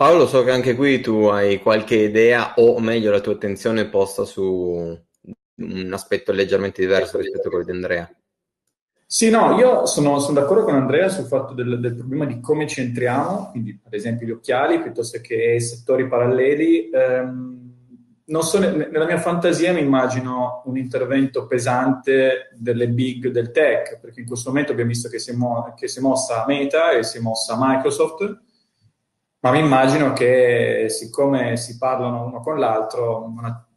Paolo, 0.04 0.28
so 0.28 0.44
che 0.44 0.52
anche 0.52 0.76
qui 0.76 1.00
tu 1.00 1.28
hai 1.28 1.60
qualche 1.60 1.96
idea 1.96 2.56
o 2.58 2.78
meglio 2.82 3.10
la 3.10 3.22
tua 3.22 3.32
attenzione 3.32 3.88
posta 3.88 4.26
su 4.26 4.44
un 4.44 5.94
aspetto 5.94 6.34
leggermente 6.34 6.82
diverso 6.82 7.20
rispetto 7.20 7.48
a 7.48 7.50
quello 7.50 7.64
di 7.64 7.72
Andrea. 7.72 8.14
Sì, 9.06 9.30
no, 9.30 9.58
io 9.58 9.86
sono, 9.86 10.20
sono, 10.20 10.38
d'accordo 10.38 10.66
con 10.66 10.76
Andrea 10.76 11.08
sul 11.08 11.24
fatto 11.24 11.54
del, 11.54 11.80
del, 11.80 11.96
problema 11.96 12.26
di 12.26 12.42
come 12.42 12.68
ci 12.68 12.82
entriamo, 12.82 13.52
quindi 13.52 13.80
ad 13.82 13.94
esempio 13.94 14.28
gli 14.28 14.32
occhiali 14.32 14.82
piuttosto 14.82 15.22
che 15.22 15.58
settori 15.62 16.06
paralleli. 16.10 16.90
Ehm, 16.90 17.74
so, 18.42 18.60
nella 18.60 19.06
mia 19.06 19.20
fantasia 19.20 19.72
mi 19.72 19.80
immagino 19.80 20.64
un 20.66 20.76
intervento 20.76 21.48
pesante 21.48 22.50
delle 22.58 22.90
big 22.90 23.30
del 23.30 23.52
tech, 23.52 24.00
perché 24.02 24.20
in 24.20 24.28
questo 24.28 24.50
momento 24.50 24.74
abbiamo 24.74 24.90
visto 24.90 25.08
che 25.08 25.20
si 25.20 25.32
è, 25.32 25.34
mo- 25.34 25.74
che 25.78 25.88
si 25.88 26.00
è 26.00 26.02
mossa 26.02 26.44
Meta 26.46 26.92
e 26.92 27.04
si 27.04 27.20
è 27.20 27.22
mossa 27.22 27.56
Microsoft, 27.58 28.52
ma 29.44 29.52
mi 29.52 29.60
immagino 29.60 30.14
che 30.14 30.86
siccome 30.88 31.58
si 31.58 31.78
parlano 31.78 32.24
uno 32.28 32.40
con 32.40 32.58
l'altro, 32.58 33.30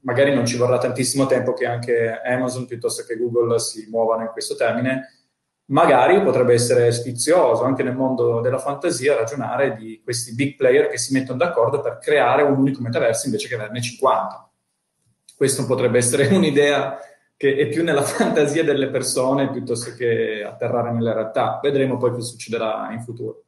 magari 0.02 0.33
non 0.33 0.46
ci 0.46 0.57
vorrà 0.57 0.79
tantissimo 0.79 1.26
tempo 1.26 1.55
che 1.55 1.66
anche 1.66 2.20
Amazon 2.24 2.66
piuttosto 2.66 3.02
che 3.02 3.16
Google 3.16 3.59
si 3.59 3.88
muovano 3.90 4.22
in 4.22 4.29
questo 4.29 4.55
termine. 4.55 5.24
Magari 5.66 6.22
potrebbe 6.22 6.55
essere 6.55 6.92
sfizioso 6.92 7.64
anche 7.64 7.83
nel 7.83 7.96
mondo 7.96 8.40
della 8.40 8.59
fantasia 8.59 9.16
ragionare 9.16 9.74
di 9.74 10.00
questi 10.05 10.37
big 10.37 10.55
player 10.55 10.87
che 10.87 10.98
si 10.98 11.12
mettono 11.12 11.38
d'accordo 11.38 11.81
per 11.81 11.98
creare 11.98 12.42
un 12.42 12.59
unico 12.59 12.81
metaverso 12.81 13.26
invece 13.26 13.48
che 13.48 13.57
averne 13.57 13.83
50. 13.83 14.48
Questo 15.35 15.66
potrebbe 15.66 15.98
essere 15.98 16.29
un'idea 16.33 16.96
che 17.37 17.57
è 17.57 17.66
più 17.66 17.83
nella 17.83 18.02
fantasia 18.02 18.62
delle 18.62 18.88
persone 18.88 19.50
piuttosto 19.50 19.92
che 19.96 20.44
atterrare 20.44 20.92
nella 20.92 21.12
realtà. 21.12 21.59
Vedremo 21.61 21.96
poi 21.96 22.12
cosa 22.12 22.29
succederà 22.29 22.88
in 22.92 23.02
futuro. 23.02 23.46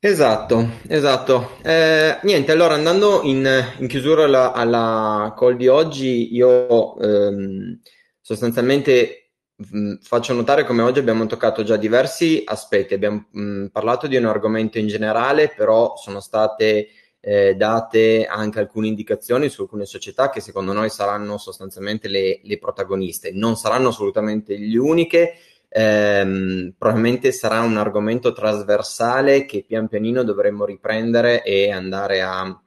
Esatto, 0.00 0.68
esatto. 0.86 1.56
Eh, 1.60 2.18
niente, 2.22 2.52
allora 2.52 2.74
andando 2.74 3.22
in, 3.24 3.44
in 3.78 3.88
chiusura 3.88 4.24
alla, 4.24 4.52
alla, 4.52 5.34
call 5.36 5.56
di 5.56 5.66
oggi, 5.66 6.32
io 6.36 6.96
ehm, 7.00 7.80
sostanzialmente 8.20 9.32
mh, 9.56 9.78
mm, 9.78 9.94
faccio 10.00 10.34
notare 10.34 10.64
come 10.64 10.82
oggi 10.82 11.00
abbiamo 11.00 11.26
toccato 11.26 11.64
già 11.64 11.76
diversi 11.76 12.42
aspetti. 12.44 12.94
Abbiamo 12.94 13.26
mh, 13.28 13.40
mm, 13.40 13.66
parlato 13.72 14.06
di 14.06 14.14
un 14.16 14.26
argomento 14.26 14.78
in 14.78 14.86
generale, 14.86 15.48
però 15.48 15.96
sono 15.96 16.20
state 16.20 16.90
eh, 17.18 17.54
date 17.56 18.24
anche 18.26 18.60
alcune 18.60 18.86
indicazioni 18.86 19.48
su 19.48 19.62
alcune 19.62 19.84
società 19.84 20.30
che 20.30 20.40
secondo 20.40 20.72
noi 20.72 20.90
saranno 20.90 21.38
sostanzialmente 21.38 22.06
le, 22.06 22.38
le 22.44 22.58
protagoniste. 22.58 23.32
Non 23.32 23.56
saranno 23.56 23.88
assolutamente 23.88 24.56
le 24.56 24.78
uniche 24.78 25.34
ehm, 25.68 26.74
probabilmente 26.76 27.32
sarà 27.32 27.60
un 27.60 27.76
argomento 27.76 28.32
trasversale 28.32 29.44
che 29.44 29.64
pian 29.66 29.88
pianino 29.88 30.22
dovremmo 30.22 30.64
riprendere 30.64 31.42
e 31.42 31.70
andare 31.70 32.22
a 32.22 32.62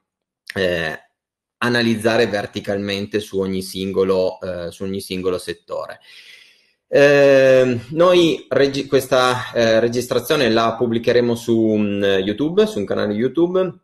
eh, 0.54 0.98
analizzare 1.58 2.26
verticalmente 2.26 3.20
su 3.20 3.38
ogni 3.38 3.62
singolo, 3.62 4.40
eh, 4.40 4.70
su 4.70 4.84
ogni 4.84 5.00
singolo 5.00 5.38
settore. 5.38 6.00
Eh, 6.88 7.80
noi 7.90 8.44
regi- 8.50 8.86
questa 8.86 9.50
eh, 9.54 9.80
registrazione 9.80 10.50
la 10.50 10.74
pubblicheremo 10.76 11.34
su 11.34 11.56
um, 11.58 12.02
YouTube, 12.02 12.66
su 12.66 12.78
un 12.78 12.84
canale 12.84 13.14
YouTube. 13.14 13.78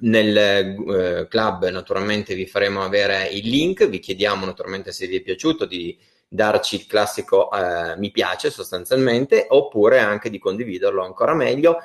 Nel 0.00 0.36
eh, 0.36 1.26
club 1.28 1.68
naturalmente 1.70 2.34
vi 2.34 2.46
faremo 2.46 2.82
avere 2.82 3.28
il 3.28 3.48
link, 3.48 3.88
vi 3.88 3.98
chiediamo 3.98 4.44
naturalmente 4.44 4.92
se 4.92 5.06
vi 5.06 5.16
è 5.16 5.22
piaciuto 5.22 5.64
di 5.64 5.96
darci 6.32 6.76
il 6.76 6.86
classico 6.86 7.50
eh, 7.50 7.98
mi 7.98 8.12
piace 8.12 8.50
sostanzialmente, 8.50 9.46
oppure 9.48 9.98
anche 9.98 10.30
di 10.30 10.38
condividerlo 10.38 11.02
ancora 11.02 11.34
meglio. 11.34 11.78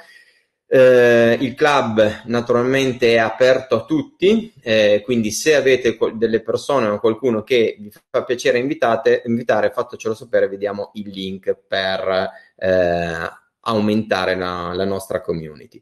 Eh, 0.68 1.38
il 1.40 1.54
club 1.54 2.24
naturalmente 2.26 3.14
è 3.14 3.18
aperto 3.18 3.76
a 3.76 3.86
tutti, 3.86 4.54
eh, 4.62 5.02
quindi 5.04 5.32
se 5.32 5.56
avete 5.56 5.98
delle 6.14 6.42
persone 6.42 6.88
o 6.88 7.00
qualcuno 7.00 7.44
che 7.44 7.76
vi 7.80 7.92
fa 8.10 8.24
piacere 8.24 8.60
invitate, 8.60 9.24
invitare, 9.26 9.72
fatecelo 9.72 10.14
sapere, 10.14 10.48
vediamo 10.48 10.92
il 10.94 11.10
link 11.10 11.56
per 11.68 12.30
eh, 12.58 13.30
aumentare 13.62 14.36
la, 14.36 14.74
la, 14.74 14.86
nostra 14.86 15.22
community. 15.22 15.82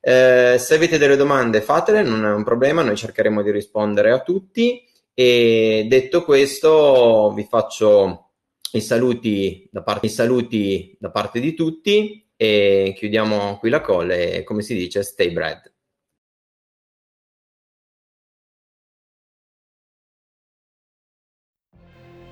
Eh, 0.00 0.56
se 0.58 0.74
avete 0.74 0.98
delle 0.98 1.16
domande 1.16 1.60
fatele, 1.60 2.02
non 2.02 2.24
è 2.24 2.32
un 2.32 2.44
problema, 2.44 2.82
noi 2.82 2.96
cercheremo 2.96 3.42
di 3.42 3.50
rispondere 3.50 4.12
a 4.12 4.20
tutti. 4.20 4.86
E 5.14 5.86
detto 5.88 6.24
questo, 6.24 7.32
vi 7.34 7.44
faccio 7.44 8.30
i 8.72 8.80
saluti 8.80 9.68
da 9.70 9.82
parte, 9.82 10.08
saluti 10.08 10.96
da 10.98 11.10
parte 11.10 11.40
di 11.40 11.54
tutti 11.54 12.26
e 12.34 12.94
chiudiamo 12.96 13.58
qui 13.58 13.68
la 13.68 13.80
call 13.80 14.10
e 14.10 14.42
come 14.42 14.62
si 14.62 14.74
dice, 14.74 15.02
stay 15.02 15.30
bread. 15.30 15.70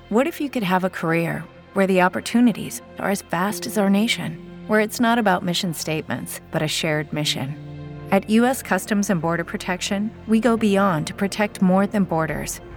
What 0.09 0.27
if 0.27 0.41
you 0.41 0.49
could 0.49 0.63
have 0.63 0.83
a 0.83 0.89
career 0.89 1.45
where 1.73 1.87
the 1.87 2.01
opportunities 2.01 2.81
are 2.97 3.11
as 3.11 3.21
vast 3.21 3.65
as 3.65 3.77
our 3.77 3.89
nation, 3.89 4.37
where 4.67 4.81
it's 4.81 4.99
not 4.99 5.17
about 5.17 5.41
mission 5.41 5.73
statements, 5.73 6.41
but 6.51 6.61
a 6.61 6.67
shared 6.67 7.13
mission? 7.13 7.55
At 8.11 8.29
U.S. 8.29 8.61
Customs 8.61 9.09
and 9.09 9.21
Border 9.21 9.45
Protection, 9.45 10.11
we 10.27 10.41
go 10.41 10.57
beyond 10.57 11.07
to 11.07 11.13
protect 11.13 11.61
more 11.61 11.87
than 11.87 12.03
borders 12.03 12.59